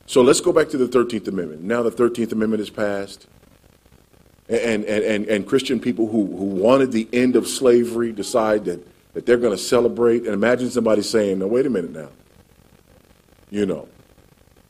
[0.07, 1.63] So let's go back to the 13th Amendment.
[1.63, 3.27] Now the 13th Amendment is passed
[4.49, 8.87] and, and, and, and Christian people who, who wanted the end of slavery decide that,
[9.13, 10.25] that they're going to celebrate.
[10.25, 12.09] And imagine somebody saying, no, wait a minute now.
[13.51, 13.89] You know,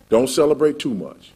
[0.09, 1.33] don't celebrate too much.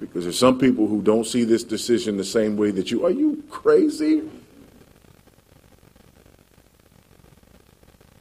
[0.00, 3.06] Because there's some people who don't see this decision the same way that you.
[3.06, 4.22] Are you crazy?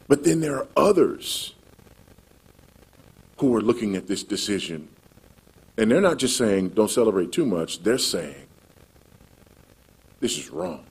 [0.07, 1.53] But then there are others
[3.39, 4.87] who are looking at this decision
[5.77, 8.47] and they're not just saying, don't celebrate too much, they're saying,
[10.19, 10.85] this is wrong.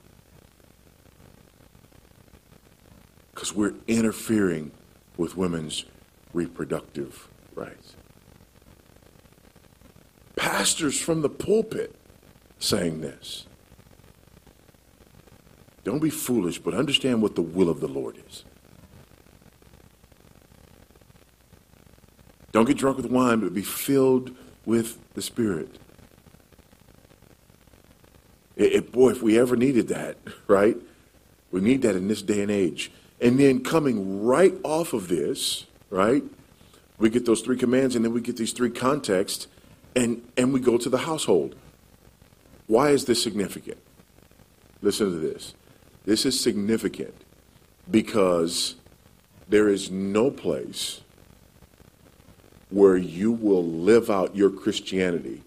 [3.35, 4.71] Because we're interfering
[5.17, 5.87] with women's
[6.33, 7.97] reproductive rights.
[10.37, 11.95] Pastors from the pulpit
[12.59, 13.47] saying this.
[15.85, 18.45] Don't be foolish, but understand what the will of the Lord is.
[22.53, 24.35] Don't get drunk with wine, but be filled
[24.67, 25.79] with the Spirit.
[28.57, 30.77] It, boy, if we ever needed that, right?
[31.51, 32.91] We need that in this day and age.
[33.21, 36.23] And then coming right off of this, right,
[36.99, 39.47] we get those three commands and then we get these three contexts
[39.97, 41.55] and, and we go to the household.
[42.67, 43.79] Why is this significant?
[44.83, 45.55] Listen to this.
[46.05, 47.15] This is significant
[47.91, 48.75] because
[49.49, 51.01] there is no place
[52.75, 55.41] where you will live out your Christianity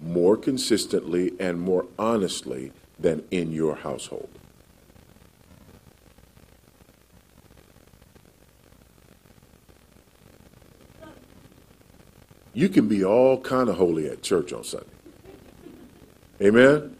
[0.00, 4.30] more consistently and more honestly than in your household.
[12.54, 14.86] You can be all kind of holy at church on Sunday.
[16.40, 16.96] Amen?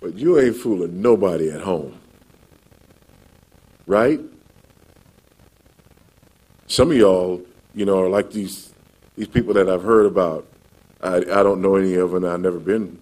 [0.00, 1.98] But you ain't fooling nobody at home.
[3.86, 4.20] Right?
[6.68, 7.40] Some of y'all,
[7.74, 8.74] you know, are like these
[9.16, 10.46] these people that I've heard about.
[11.02, 12.24] I, I don't know any of them.
[12.24, 12.98] I've never been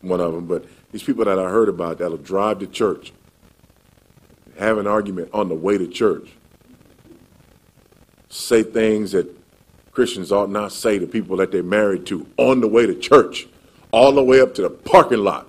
[0.00, 3.12] one of them, but these people that I heard about that'll drive to church,
[4.58, 6.28] have an argument on the way to church,
[8.28, 9.26] say things that
[9.90, 13.48] Christians ought not say to people that they're married to on the way to church,
[13.90, 15.48] all the way up to the parking lot.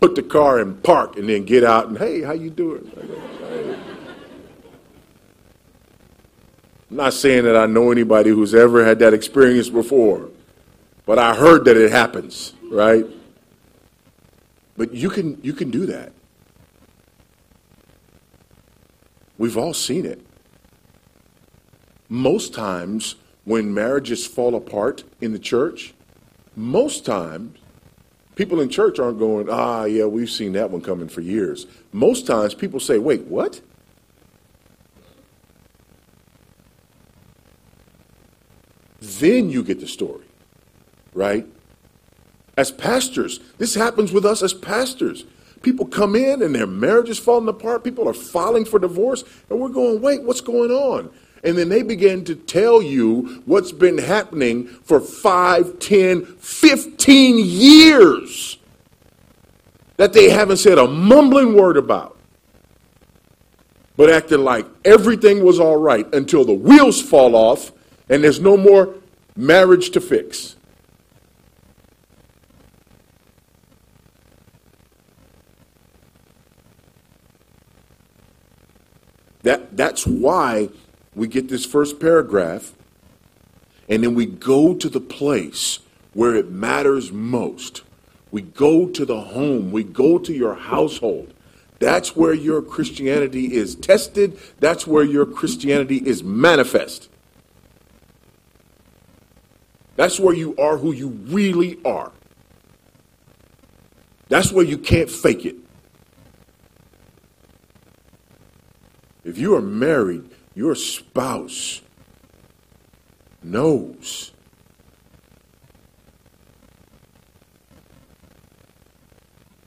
[0.00, 2.90] Put the car in park and then get out and hey, how you doing?
[6.90, 10.28] I'm not saying that I know anybody who's ever had that experience before,
[11.06, 13.06] but I heard that it happens, right?
[14.76, 16.12] But you can you can do that.
[19.38, 20.20] We've all seen it.
[22.08, 25.94] Most times when marriages fall apart in the church,
[26.56, 27.56] most times
[28.34, 31.66] people in church aren't going, ah, yeah, we've seen that one coming for years.
[31.92, 33.60] Most times people say, wait, what?
[39.00, 40.24] Then you get the story,
[41.14, 41.46] right?
[42.56, 45.24] As pastors, this happens with us as pastors.
[45.62, 47.84] People come in and their marriage is falling apart.
[47.84, 51.10] People are filing for divorce, and we're going, wait, what's going on?
[51.42, 58.58] And then they begin to tell you what's been happening for 5, 10, 15 years
[59.96, 62.18] that they haven't said a mumbling word about,
[63.96, 67.72] but acting like everything was all right until the wheels fall off
[68.10, 68.94] and there's no more
[69.36, 70.56] marriage to fix.
[79.42, 80.68] That, that's why
[81.14, 82.74] we get this first paragraph,
[83.88, 85.78] and then we go to the place
[86.12, 87.82] where it matters most.
[88.32, 91.32] We go to the home, we go to your household.
[91.78, 97.08] That's where your Christianity is tested, that's where your Christianity is manifest.
[99.96, 102.12] That's where you are who you really are.
[104.28, 105.56] That's where you can't fake it.
[109.24, 111.82] If you are married, your spouse
[113.42, 114.32] knows.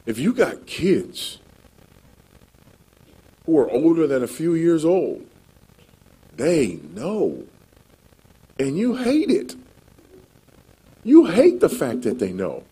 [0.06, 1.40] If you got kids
[3.46, 5.26] who are older than a few years old,
[6.36, 7.44] they know.
[8.60, 9.56] And you hate it.
[11.04, 12.64] You hate the fact that they know.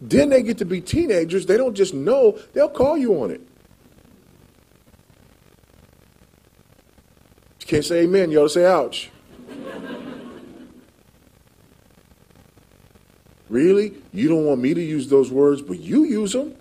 [0.00, 1.46] Then they get to be teenagers.
[1.46, 3.40] They don't just know, they'll call you on it.
[7.60, 8.30] You can't say amen.
[8.30, 9.10] You ought to say ouch.
[13.48, 13.94] really?
[14.12, 16.54] You don't want me to use those words, but you use them?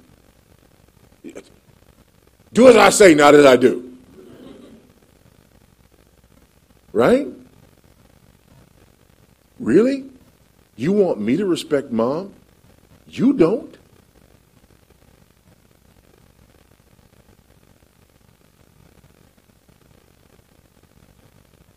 [2.51, 3.97] Do as I say, not as I do.
[6.91, 7.27] Right?
[9.59, 10.09] Really?
[10.79, 12.33] You want me to respect mom?
[13.05, 13.77] You don't?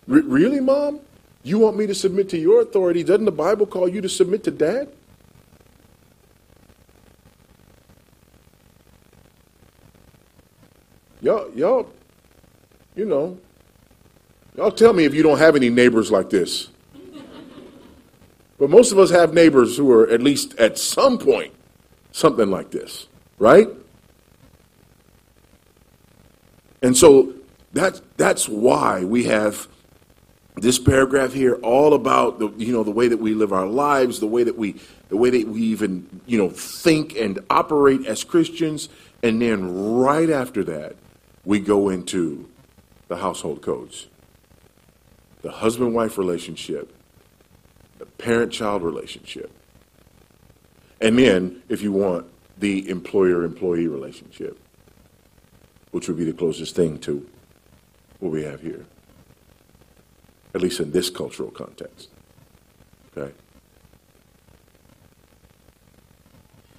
[0.06, 1.00] really, mom?
[1.42, 3.02] You want me to submit to your authority?
[3.02, 4.88] Doesn't the Bible call you to submit to dad?
[11.20, 11.90] Y'all, y'all,
[12.94, 13.36] you know,
[14.56, 16.71] y'all tell me if you don't have any neighbors like this.
[18.62, 21.52] But most of us have neighbors who are at least at some point
[22.12, 23.08] something like this,
[23.40, 23.66] right?
[26.80, 27.34] And so
[27.72, 29.66] that, that's why we have
[30.54, 34.20] this paragraph here all about the you know the way that we live our lives
[34.20, 38.22] the way that we the way that we even you know think and operate as
[38.22, 38.90] christians
[39.22, 40.94] and then right after that
[41.46, 42.46] we go into
[43.08, 44.08] the household codes
[45.40, 46.92] the husband wife relationship
[48.18, 49.50] parent child relationship
[51.00, 52.26] and then if you want
[52.58, 54.58] the employer employee relationship
[55.92, 57.24] which would be the closest thing to
[58.18, 58.84] what we have here,
[60.54, 62.08] at least in this cultural context.
[63.16, 63.32] Okay?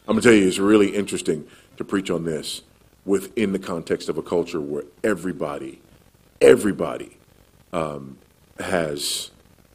[0.07, 1.47] I'm going to tell you, it's really interesting
[1.77, 2.63] to preach on this
[3.05, 5.81] within the context of a culture where everybody,
[6.41, 7.17] everybody
[7.71, 8.17] um,
[8.59, 9.31] has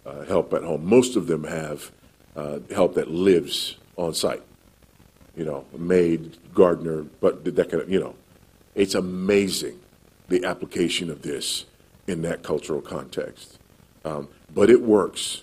[0.08, 0.84] uh, help at home.
[0.84, 1.90] Most of them have
[2.34, 4.42] uh, help that lives on site.
[5.36, 8.14] You know, maid, gardener, but that kind of, you know,
[8.74, 9.78] it's amazing
[10.28, 11.66] the application of this
[12.06, 13.58] in that cultural context.
[14.04, 15.42] Um, but it works.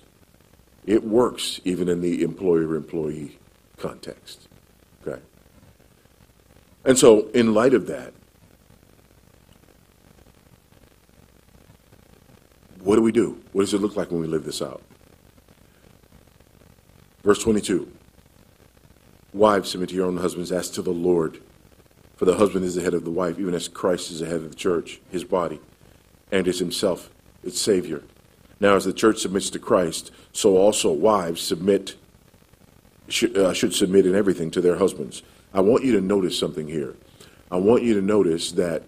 [0.86, 3.38] It works even in the employer employee
[3.78, 4.48] context.
[5.06, 5.22] Okay?
[6.84, 8.14] And so, in light of that,
[12.86, 13.42] what do we do?
[13.52, 14.82] What does it look like when we live this out?
[17.24, 17.92] Verse 22
[19.34, 21.42] Wives, submit to your own husbands as to the Lord.
[22.16, 24.38] For the husband is the head of the wife, even as Christ is the head
[24.38, 25.60] of the church, his body,
[26.32, 27.10] and is himself
[27.44, 28.04] its Savior.
[28.60, 31.96] Now, as the church submits to Christ, so also wives submit
[33.10, 35.24] should, uh, should submit in everything to their husbands.
[35.54, 36.96] I want you to notice something here.
[37.52, 38.84] I want you to notice that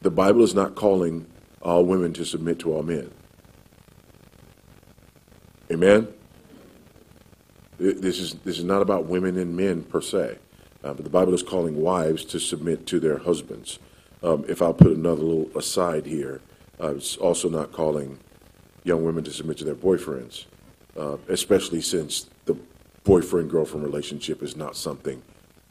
[0.00, 1.26] the Bible is not calling
[1.64, 3.10] all women to submit to all men.
[5.70, 6.08] Amen?
[7.78, 10.38] This is, this is not about women and men per se,
[10.84, 13.78] uh, but the Bible is calling wives to submit to their husbands.
[14.22, 16.40] Um, if I'll put another little aside here,
[16.80, 18.18] uh, it's also not calling
[18.84, 20.44] young women to submit to their boyfriends,
[20.96, 22.56] uh, especially since the
[23.02, 25.22] boyfriend girlfriend relationship is not something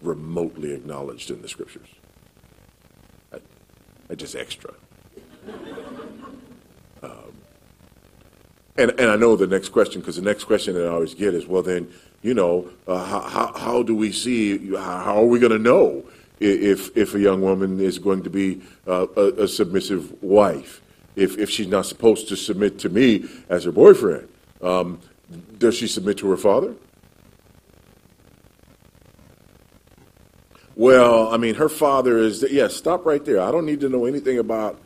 [0.01, 1.87] remotely acknowledged in the scriptures.
[3.31, 3.37] I,
[4.09, 4.73] I just extra.
[7.01, 7.33] Um,
[8.77, 11.33] and, and I know the next question, because the next question that I always get
[11.33, 11.91] is, well, then,
[12.21, 16.03] you know, uh, how, how, how, do we see, how are we going to know
[16.39, 20.81] if, if a young woman is going to be uh, a, a, submissive wife,
[21.15, 24.27] if, if she's not supposed to submit to me as her boyfriend?
[24.61, 24.99] Um,
[25.57, 26.75] does she submit to her father?
[30.75, 33.39] Well, I mean, her father is, yes, yeah, stop right there.
[33.41, 34.81] I don't need to know anything about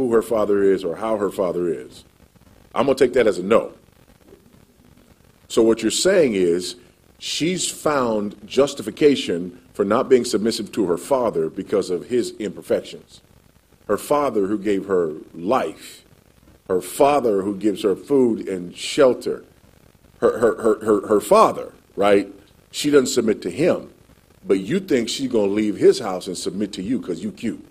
[0.00, 2.04] who her father is or how her father is.
[2.74, 3.74] I'm going to take that as a no.
[5.48, 6.76] So what you're saying is
[7.18, 13.20] she's found justification for not being submissive to her father because of his imperfections.
[13.88, 16.04] Her father who gave her life,
[16.68, 19.44] her father who gives her food and shelter,
[20.20, 22.32] her, her, her, her, her father, right?
[22.70, 23.92] She doesn't submit to him.
[24.46, 27.32] But you think she's going to leave his house and submit to you because you
[27.32, 27.66] cute.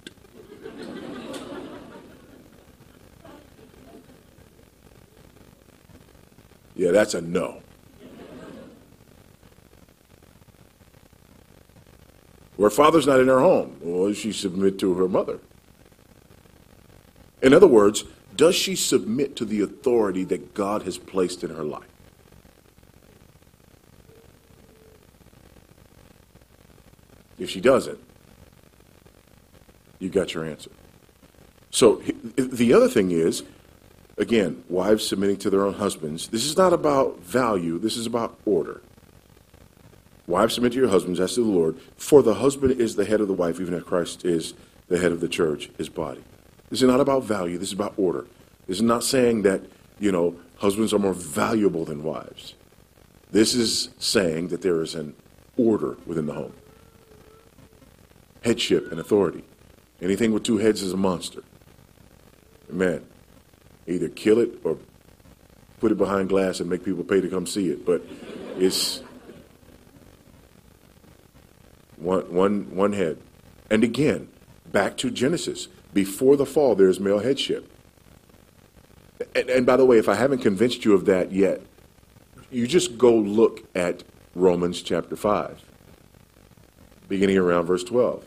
[6.80, 7.62] Yeah, that's a no.
[12.56, 15.40] Where father's not in her home, well, she submit to her mother.
[17.42, 21.66] In other words, does she submit to the authority that God has placed in her
[21.66, 21.84] life?
[27.38, 28.00] If she doesn't,
[30.00, 30.72] you got your answer.
[31.72, 32.02] So
[32.38, 33.44] the other thing is,
[34.20, 36.28] again, wives submitting to their own husbands.
[36.28, 38.82] This is not about value, this is about order.
[40.28, 43.22] Wives submit to your husbands as to the Lord, for the husband is the head
[43.22, 44.54] of the wife, even as Christ is
[44.88, 46.24] the head of the church, his body.
[46.70, 48.28] This is not about value, this is about order.
[48.68, 49.62] This is not saying that,
[50.00, 52.54] you know, husbands are more valuable than wives.
[53.32, 55.16] This is saying that there is an
[55.58, 56.54] order within the home
[58.44, 59.44] headship and authority.
[60.02, 61.44] Anything with two heads is a monster.
[62.70, 63.06] Amen.
[63.90, 64.78] Either kill it or
[65.80, 67.86] put it behind glass and make people pay to come see it.
[67.86, 68.04] But
[68.58, 69.02] it's
[71.98, 73.18] one, one, one head.
[73.70, 74.30] And again,
[74.72, 75.68] back to Genesis.
[75.94, 77.72] Before the fall, there's male headship.
[79.36, 81.62] And, and by the way, if I haven't convinced you of that yet,
[82.52, 84.04] you just go look at
[84.36, 85.66] Romans chapter 5
[87.10, 88.26] beginning around verse 12.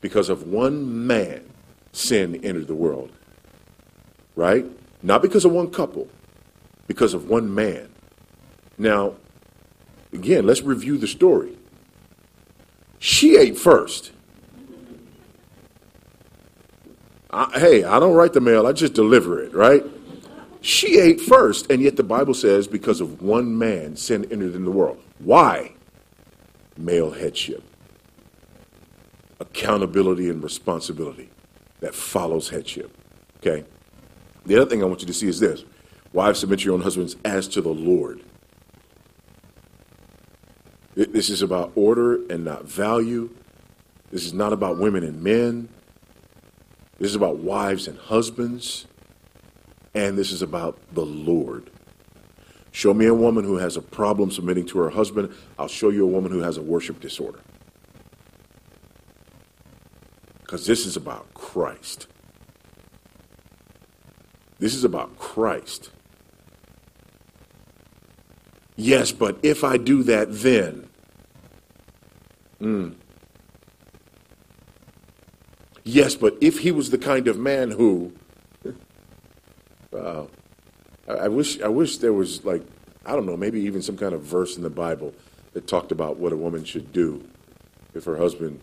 [0.00, 1.44] Because of one man,
[1.92, 3.10] sin entered the world.
[4.34, 4.64] Right?
[5.02, 6.08] Not because of one couple,
[6.86, 7.88] because of one man.
[8.78, 9.14] Now,
[10.12, 11.56] again, let's review the story.
[12.98, 14.12] She ate first.
[17.30, 19.84] I, hey, I don't write the mail, I just deliver it, right?
[20.60, 24.64] She ate first, and yet the Bible says because of one man, sin entered in
[24.64, 25.02] the world.
[25.18, 25.72] Why?
[26.76, 27.64] Male headship
[29.42, 31.28] accountability and responsibility
[31.80, 32.96] that follows headship.
[33.38, 33.64] Okay?
[34.46, 35.64] The other thing I want you to see is this
[36.12, 38.22] Wives, submit to your own husbands as to the Lord.
[40.94, 43.30] This is about order and not value.
[44.10, 45.68] This is not about women and men.
[46.98, 48.86] This is about wives and husbands,
[49.94, 51.70] and this is about the Lord.
[52.70, 55.34] Show me a woman who has a problem submitting to her husband.
[55.58, 57.40] I'll show you a woman who has a worship disorder.
[60.40, 62.06] Because this is about Christ.
[64.62, 65.90] This is about Christ.
[68.76, 70.88] Yes, but if I do that, then.
[72.60, 72.94] Mm.
[75.82, 78.12] Yes, but if he was the kind of man who.
[79.90, 80.28] Wow.
[81.06, 82.62] I wish I wish there was like
[83.04, 85.12] I don't know maybe even some kind of verse in the Bible
[85.52, 87.28] that talked about what a woman should do
[87.92, 88.60] if her husband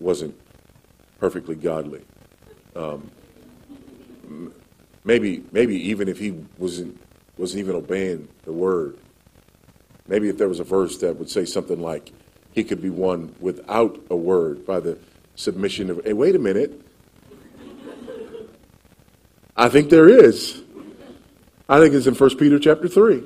[0.00, 0.38] wasn't
[1.18, 2.02] perfectly godly.
[2.76, 3.10] Um,
[5.08, 7.00] maybe maybe even if he wasn't
[7.38, 8.98] wasn't even obeying the word.
[10.06, 12.12] Maybe if there was a verse that would say something like
[12.52, 14.98] he could be won without a word by the
[15.34, 16.04] submission of.
[16.04, 16.80] Hey, wait a minute.
[19.56, 20.62] I think there is.
[21.68, 23.24] I think it's in 1 Peter chapter 3.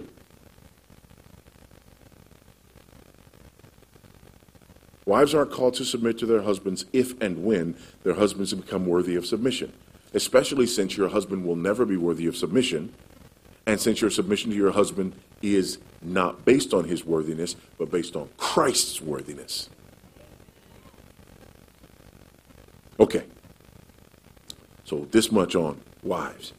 [5.05, 9.15] Wives aren't called to submit to their husbands if and when their husbands become worthy
[9.15, 9.73] of submission,
[10.15, 12.95] especially since your husband will never be worthy of submission,
[13.67, 18.17] and since your submission to your husband is not based on his worthiness, but based
[18.17, 19.71] on Christ's worthiness.
[22.99, 23.25] Okay.
[24.85, 26.53] So, this much on wives.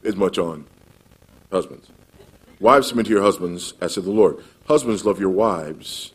[0.03, 0.65] as much on
[1.51, 1.89] husbands.
[2.59, 4.43] Wives, submit to your husbands as to the Lord.
[4.67, 6.14] Husbands, love your wives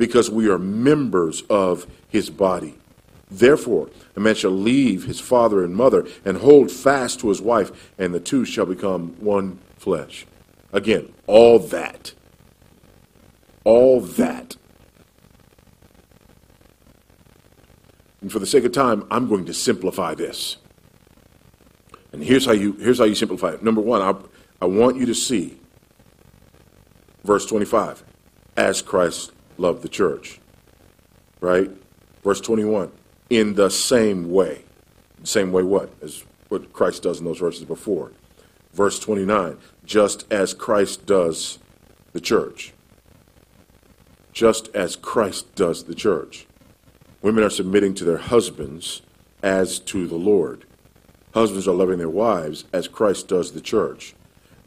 [0.00, 2.74] because we are members of his body.
[3.30, 7.92] Therefore, a man shall leave his father and mother and hold fast to his wife,
[7.98, 10.26] and the two shall become one flesh.
[10.72, 12.14] Again, all that.
[13.62, 14.56] All that.
[18.22, 20.56] And for the sake of time, I'm going to simplify this.
[22.10, 23.62] And here's how you here's how you simplify it.
[23.62, 24.14] Number one, I,
[24.62, 25.58] I want you to see
[27.22, 28.02] verse 25,
[28.56, 30.40] as Christ loved the church.
[31.40, 31.70] Right?
[32.24, 32.90] Verse 21,
[33.28, 34.62] in the same way.
[35.22, 35.92] Same way what?
[36.02, 38.12] As what Christ does in those verses before.
[38.72, 41.58] Verse 29, just as Christ does
[42.12, 42.72] the church.
[44.32, 46.46] Just as Christ does the church.
[47.22, 49.02] Women are submitting to their husbands
[49.42, 50.64] as to the Lord.
[51.34, 54.14] Husbands are loving their wives as Christ does the church.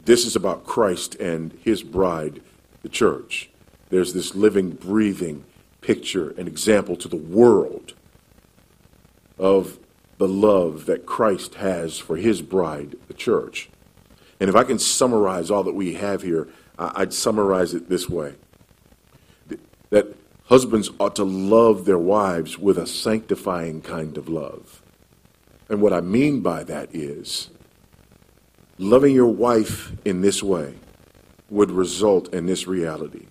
[0.05, 2.41] This is about Christ and his bride,
[2.81, 3.49] the church.
[3.93, 5.45] There's this living, breathing
[5.81, 7.93] picture and example to the world
[9.37, 9.77] of
[10.17, 13.69] the love that Christ has for his bride, the church.
[14.39, 16.47] And if I can summarize all that we have here,
[16.79, 18.33] I'd summarize it this way
[19.91, 24.81] that husbands ought to love their wives with a sanctifying kind of love.
[25.69, 27.51] And what I mean by that is
[28.79, 30.73] loving your wife in this way
[31.51, 33.27] would result in this reality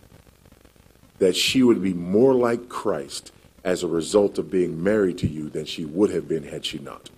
[1.23, 3.31] that she would be more like Christ
[3.63, 6.81] as a result of being married to you than she would have been had she
[6.81, 7.11] not.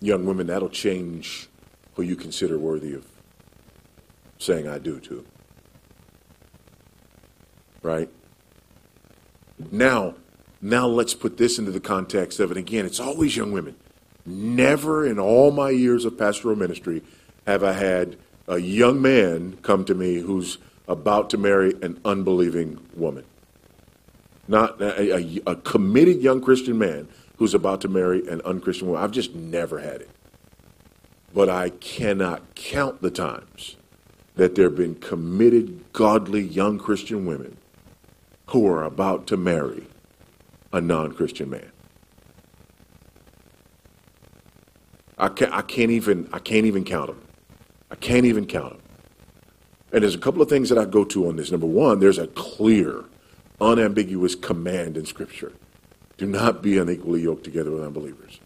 [0.00, 1.50] Young women, that'll change
[1.96, 3.06] who you consider worthy of
[4.38, 5.22] saying I do to.
[7.82, 8.08] Right?
[9.70, 10.14] Now,
[10.64, 12.56] now let's put this into the context of it.
[12.56, 13.76] Again, it's always young women.
[14.24, 17.02] Never in all my years of pastoral ministry
[17.46, 18.16] have I had
[18.48, 20.56] a young man come to me who's
[20.88, 23.24] about to marry an unbelieving woman.
[24.48, 29.04] Not a, a, a committed young Christian man who's about to marry an unchristian woman.
[29.04, 30.10] I've just never had it.
[31.34, 33.76] But I cannot count the times
[34.36, 37.58] that there have been committed, godly young Christian women
[38.46, 39.88] who are about to marry
[40.74, 41.70] a non Christian man.
[45.16, 47.22] I can't, I can't even I can't even count them.
[47.90, 48.80] I can't even count them.
[49.92, 51.52] And there's a couple of things that I go to on this.
[51.52, 53.04] Number one, there's a clear,
[53.60, 55.52] unambiguous command in Scripture:
[56.18, 58.40] do not be unequally yoked together with unbelievers.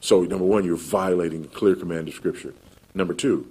[0.00, 2.52] So, number one, you're violating the clear command of Scripture.
[2.94, 3.48] Number two,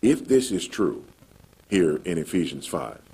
[0.00, 1.04] if this is true
[1.68, 3.05] here in Ephesians 5,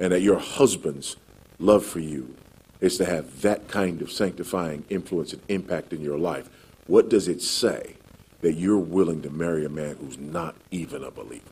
[0.00, 1.16] and that your husband's
[1.58, 2.34] love for you
[2.80, 6.48] is to have that kind of sanctifying influence and impact in your life,
[6.86, 7.96] what does it say
[8.40, 11.44] that you're willing to marry a man who's not even a believer?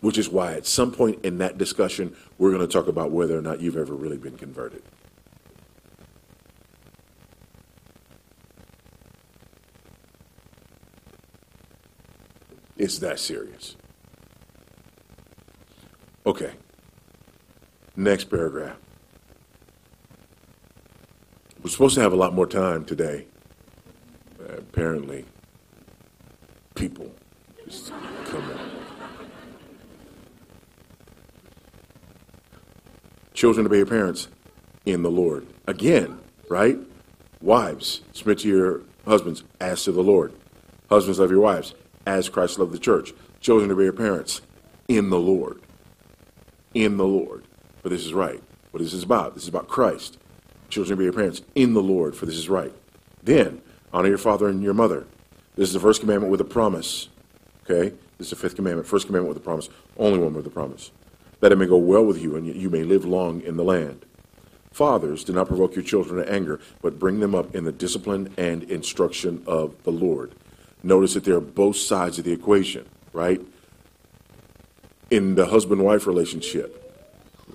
[0.00, 3.36] Which is why at some point in that discussion, we're going to talk about whether
[3.36, 4.82] or not you've ever really been converted.
[12.80, 13.76] It's that serious.
[16.24, 16.52] Okay.
[17.94, 18.78] Next paragraph.
[21.62, 23.26] We're supposed to have a lot more time today.
[24.40, 25.26] Uh, apparently,
[26.74, 27.12] people
[27.66, 27.92] just
[28.24, 28.50] come.
[33.34, 34.28] Children obey your parents
[34.86, 35.46] in the Lord.
[35.66, 36.18] Again,
[36.48, 36.78] right?
[37.42, 40.32] Wives, submit to your husbands as to the Lord.
[40.88, 41.74] Husbands, love your wives
[42.06, 43.12] as Christ loved the church.
[43.40, 44.40] Children obey your parents
[44.88, 45.60] in the Lord.
[46.74, 47.44] In the Lord.
[47.82, 48.42] For this is right.
[48.70, 49.34] What is this about.
[49.34, 50.18] This is about Christ.
[50.68, 52.72] Children obey your parents in the Lord, for this is right.
[53.22, 53.60] Then,
[53.92, 55.06] honor your father and your mother.
[55.56, 57.08] This is the first commandment with a promise.
[57.64, 57.94] Okay?
[58.18, 58.86] This is the fifth commandment.
[58.86, 59.68] First commandment with a promise.
[59.96, 60.90] Only one with a promise.
[61.40, 64.04] That it may go well with you and you may live long in the land.
[64.72, 68.32] Fathers, do not provoke your children to anger, but bring them up in the discipline
[68.36, 70.34] and instruction of the Lord.
[70.82, 73.40] Notice that there are both sides of the equation, right?
[75.10, 76.76] In the husband wife relationship,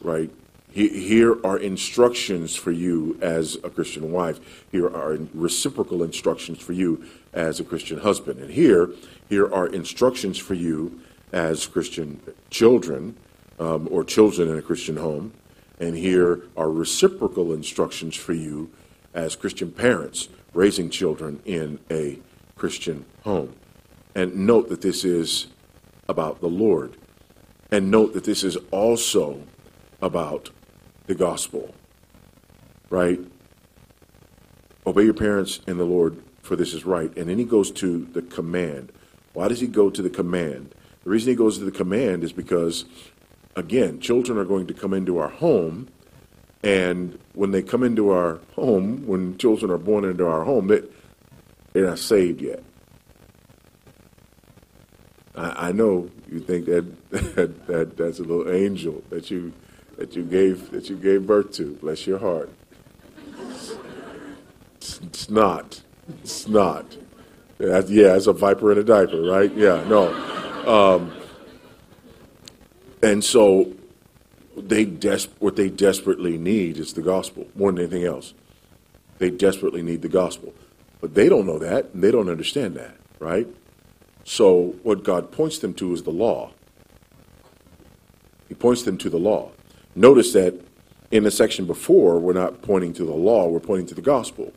[0.01, 0.29] right?
[0.75, 4.65] Here are instructions for you as a Christian wife.
[4.73, 8.41] Here are reciprocal instructions for you as a Christian husband.
[8.41, 8.89] And here,
[9.29, 10.99] here are instructions for you
[11.31, 12.19] as Christian
[12.49, 13.15] children
[13.57, 15.31] um, or children in a Christian home.
[15.79, 18.69] And here are reciprocal instructions for you
[19.13, 22.19] as Christian parents raising children in a
[22.55, 23.55] Christian home.
[24.15, 25.47] And note that this is
[26.07, 26.97] about the Lord.
[27.71, 29.41] And note that this is also
[30.01, 30.51] about
[31.07, 31.73] the gospel.
[32.89, 33.19] Right?
[34.87, 37.15] Obey your parents in the Lord, for this is right.
[37.17, 38.91] And then he goes to the command.
[39.33, 40.73] Why does he go to the command?
[41.03, 42.85] The reason he goes to the command is because,
[43.55, 45.89] again, children are going to come into our home.
[46.63, 50.81] And when they come into our home, when children are born into our home, they,
[51.75, 52.63] they're not saved yet.
[55.35, 59.51] I, I know you think that, that, that that's a little angel that you
[59.97, 61.75] that you gave that you gave birth to.
[61.81, 62.49] Bless your heart.
[64.77, 65.81] It's, not.
[66.21, 66.95] It's not.
[67.57, 69.53] That's, yeah, it's a viper in a diaper, right?
[69.53, 70.13] Yeah, no.
[70.65, 71.11] Um,
[73.03, 73.73] and so
[74.55, 78.33] they des- what they desperately need is the gospel more than anything else.
[79.17, 80.53] They desperately need the gospel.
[81.05, 83.47] But they don't know that, and they don't understand that, right?
[84.23, 86.49] So what God points them to is the law.
[88.49, 89.51] He points them to the law.
[89.93, 90.59] Notice that
[91.11, 94.51] in the section before, we're not pointing to the law, we're pointing to the gospel.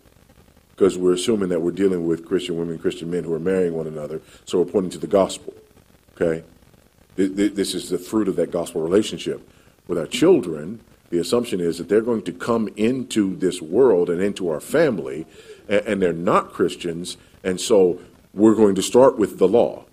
[0.70, 3.86] Because we're assuming that we're dealing with Christian women, Christian men who are marrying one
[3.86, 5.52] another, so we're pointing to the gospel.
[6.14, 6.44] Okay?
[7.16, 9.46] This is the fruit of that gospel relationship.
[9.86, 10.80] With our children,
[11.10, 15.26] the assumption is that they're going to come into this world and into our family
[15.68, 18.00] and, they're not Christians, and so
[18.32, 19.84] we're going to start with the law.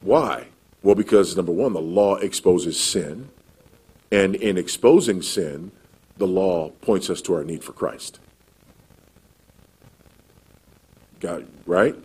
[0.00, 0.46] Why?
[0.82, 3.28] Well, because number one, the law exposes sin,
[4.10, 5.72] and in exposing sin,
[6.16, 8.20] the law points us to our need for Christ.
[11.20, 11.96] Got right?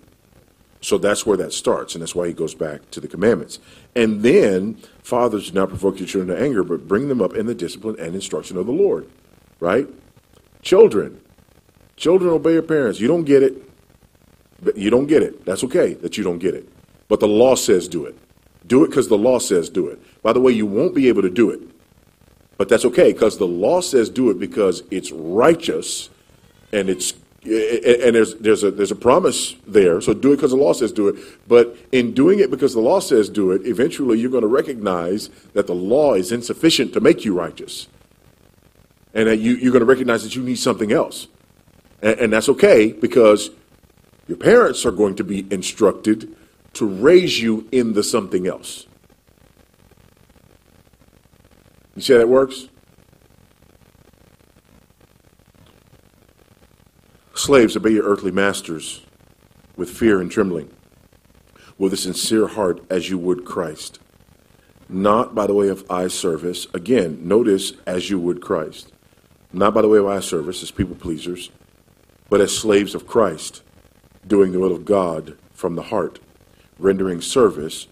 [0.81, 3.59] So that's where that starts, and that's why he goes back to the commandments.
[3.95, 7.45] And then, fathers do not provoke your children to anger, but bring them up in
[7.45, 9.09] the discipline and instruction of the Lord.
[9.61, 9.87] Right?
[10.61, 11.21] Children,
[11.95, 12.99] Children obey your parents.
[12.99, 13.53] You don't get it.
[14.61, 15.45] but You don't get it.
[15.45, 16.67] That's okay that you don't get it.
[17.07, 18.17] But the law says do it.
[18.65, 19.99] Do it because the law says do it.
[20.21, 21.59] By the way, you won't be able to do it.
[22.57, 26.09] But that's okay because the law says do it because it's righteous
[26.71, 27.13] and it's
[27.45, 29.99] and there's there's a there's a promise there.
[29.99, 31.15] So do it because the law says do it.
[31.47, 35.29] But in doing it because the law says do it, eventually you're going to recognize
[35.53, 37.87] that the law is insufficient to make you righteous,
[39.13, 41.27] and that you, you're going to recognize that you need something else.
[42.03, 43.49] And, and that's okay because
[44.27, 46.35] your parents are going to be instructed
[46.73, 48.85] to raise you in the something else.
[51.95, 52.67] You see how that works?
[57.35, 59.05] Slaves, obey your earthly masters
[59.75, 60.71] with fear and trembling,
[61.77, 63.99] with a sincere heart as you would Christ,
[64.87, 66.67] not by the way of eye service.
[66.73, 68.91] Again, notice as you would Christ.
[69.51, 71.51] Not by the way of eye service as people pleasers,
[72.33, 73.61] but as slaves of Christ,
[74.25, 76.19] doing the will of God from the heart,
[76.79, 77.85] rendering service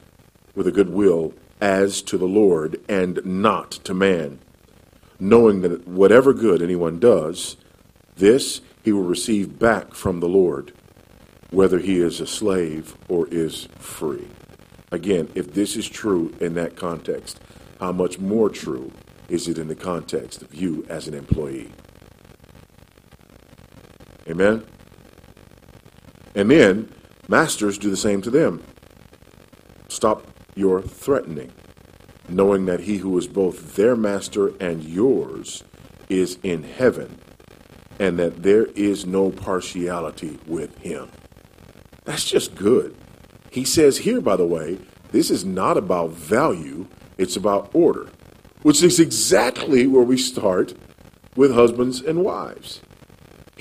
[0.55, 4.39] with a good will as to the Lord and not to man,
[5.19, 7.55] knowing that whatever good anyone does,
[8.15, 10.73] this he will receive back from the Lord,
[11.51, 14.27] whether he is a slave or is free.
[14.91, 17.39] Again, if this is true in that context,
[17.79, 18.91] how much more true
[19.29, 21.69] is it in the context of you as an employee?
[24.27, 24.63] Amen?
[26.35, 26.93] And then,
[27.27, 28.63] masters do the same to them.
[29.87, 31.51] Stop your threatening,
[32.29, 35.63] knowing that he who is both their master and yours
[36.09, 37.19] is in heaven,
[37.99, 41.09] and that there is no partiality with him.
[42.05, 42.95] That's just good.
[43.51, 44.79] He says here, by the way,
[45.11, 48.09] this is not about value, it's about order,
[48.61, 50.73] which is exactly where we start
[51.35, 52.81] with husbands and wives.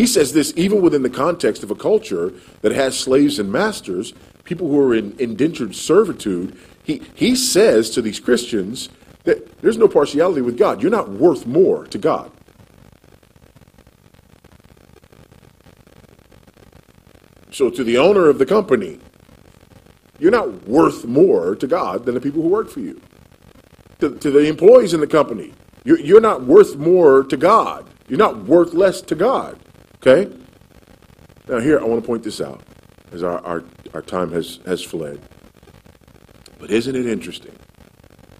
[0.00, 2.32] He says this even within the context of a culture
[2.62, 6.58] that has slaves and masters, people who are in indentured servitude.
[6.82, 8.88] He, he says to these Christians
[9.24, 10.80] that there's no partiality with God.
[10.80, 12.32] You're not worth more to God.
[17.50, 19.00] So, to the owner of the company,
[20.18, 23.02] you're not worth more to God than the people who work for you.
[23.98, 25.52] To, to the employees in the company,
[25.84, 27.86] you're, you're not worth more to God.
[28.08, 29.60] You're not worth less to God.
[30.00, 30.32] Okay?
[31.48, 32.62] Now, here, I want to point this out
[33.12, 35.20] as our, our, our time has, has fled.
[36.58, 37.56] But isn't it interesting?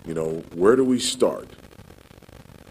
[0.07, 1.49] You know, where do we start?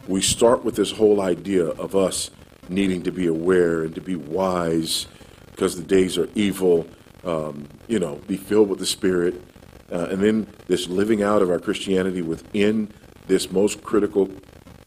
[0.08, 2.32] We start with this whole idea of us
[2.68, 5.08] needing to be aware and to be wise
[5.52, 6.88] because the days are evil
[7.24, 9.42] um, you know, be filled with the Spirit,
[9.92, 12.92] uh, and then this living out of our Christianity within
[13.28, 14.30] this most critical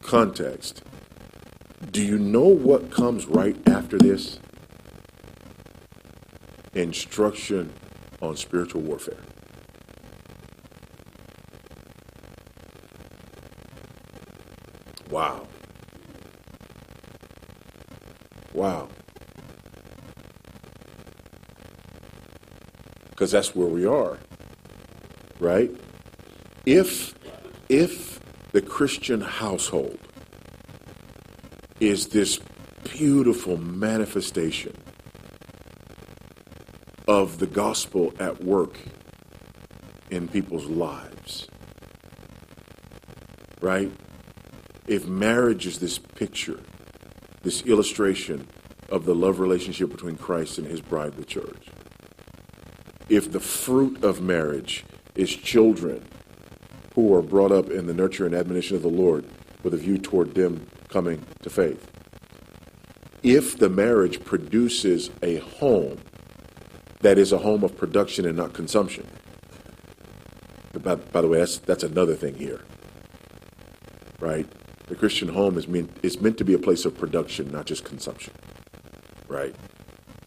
[0.01, 0.83] context.
[1.93, 4.39] Do you know what comes right after this?
[6.73, 7.71] Instruction
[8.21, 9.21] on spiritual warfare.
[15.09, 15.47] Wow.
[18.53, 18.89] Wow.
[23.23, 24.17] because that's where we are,
[25.39, 25.71] right?
[26.65, 27.13] If
[27.69, 28.19] if
[28.51, 29.97] the Christian household
[31.83, 32.39] is this
[32.93, 34.73] beautiful manifestation
[37.09, 38.79] of the gospel at work
[40.09, 41.49] in people's lives,
[43.59, 43.91] right?
[44.87, 46.61] If marriage is this picture,
[47.41, 48.47] this illustration
[48.87, 51.67] of the love relationship between Christ and his bride, the church,
[53.09, 56.05] if the fruit of marriage is children
[56.95, 59.25] who are brought up in the nurture and admonition of the Lord
[59.63, 61.91] with a view toward them coming to faith.
[63.23, 65.97] If the marriage produces a home
[67.03, 69.05] that is a home of production and not consumption.
[70.81, 72.61] By, by the way, that's, that's another thing here.
[74.19, 74.47] Right?
[74.87, 77.83] The Christian home is meant, is meant to be a place of production, not just
[77.83, 78.33] consumption.
[79.27, 79.53] Right?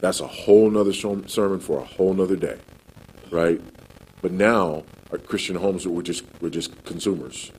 [0.00, 2.58] That's a whole nother sermon for a whole nother day,
[3.30, 3.60] right?
[4.20, 7.50] But now our Christian homes we're just we're just consumers.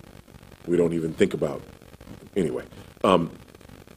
[0.67, 1.63] We don't even think about
[2.35, 2.65] anyway.
[3.03, 3.31] Um,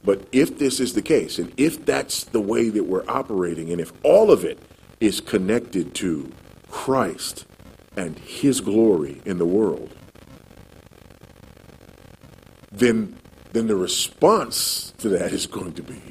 [0.03, 3.79] but if this is the case, and if that's the way that we're operating, and
[3.79, 4.57] if all of it
[4.99, 6.31] is connected to
[6.69, 7.45] Christ
[7.95, 9.95] and His glory in the world,
[12.71, 13.17] then
[13.51, 16.01] then the response to that is going to be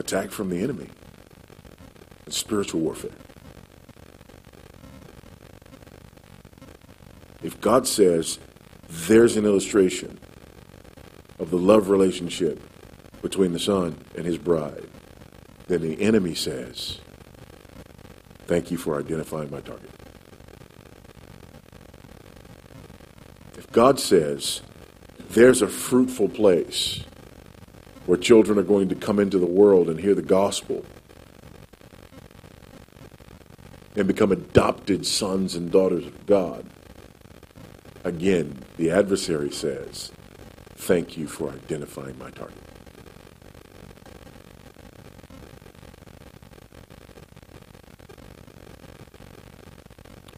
[0.00, 0.88] attack from the enemy,
[2.24, 3.12] and spiritual warfare.
[7.42, 8.38] If God says
[8.88, 10.18] there's an illustration
[11.40, 12.62] of the love relationship
[13.22, 14.88] between the Son and his bride,
[15.66, 17.00] then the enemy says,
[18.46, 19.90] Thank you for identifying my target.
[23.56, 24.62] If God says
[25.30, 27.04] there's a fruitful place
[28.06, 30.84] where children are going to come into the world and hear the gospel
[33.94, 36.66] and become adopted sons and daughters of God.
[38.02, 40.10] Again, the adversary says,
[40.80, 42.56] Thank you for identifying my target.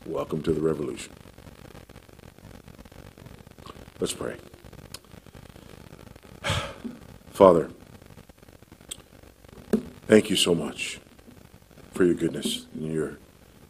[0.04, 1.12] Welcome to the revolution.
[4.00, 4.36] Let's pray.
[7.30, 7.70] Father,
[10.08, 10.98] thank you so much
[11.92, 13.18] for your goodness and your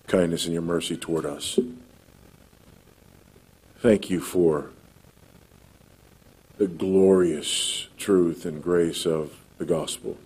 [0.07, 1.59] kindness and your mercy toward us.
[3.79, 4.71] Thank you for
[6.83, 10.19] glorious truth and grace of the gospel.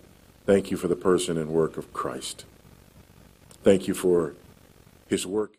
[0.47, 2.45] Thank you for the person and work of Christ.
[3.61, 4.33] Thank you for
[5.07, 5.51] his work.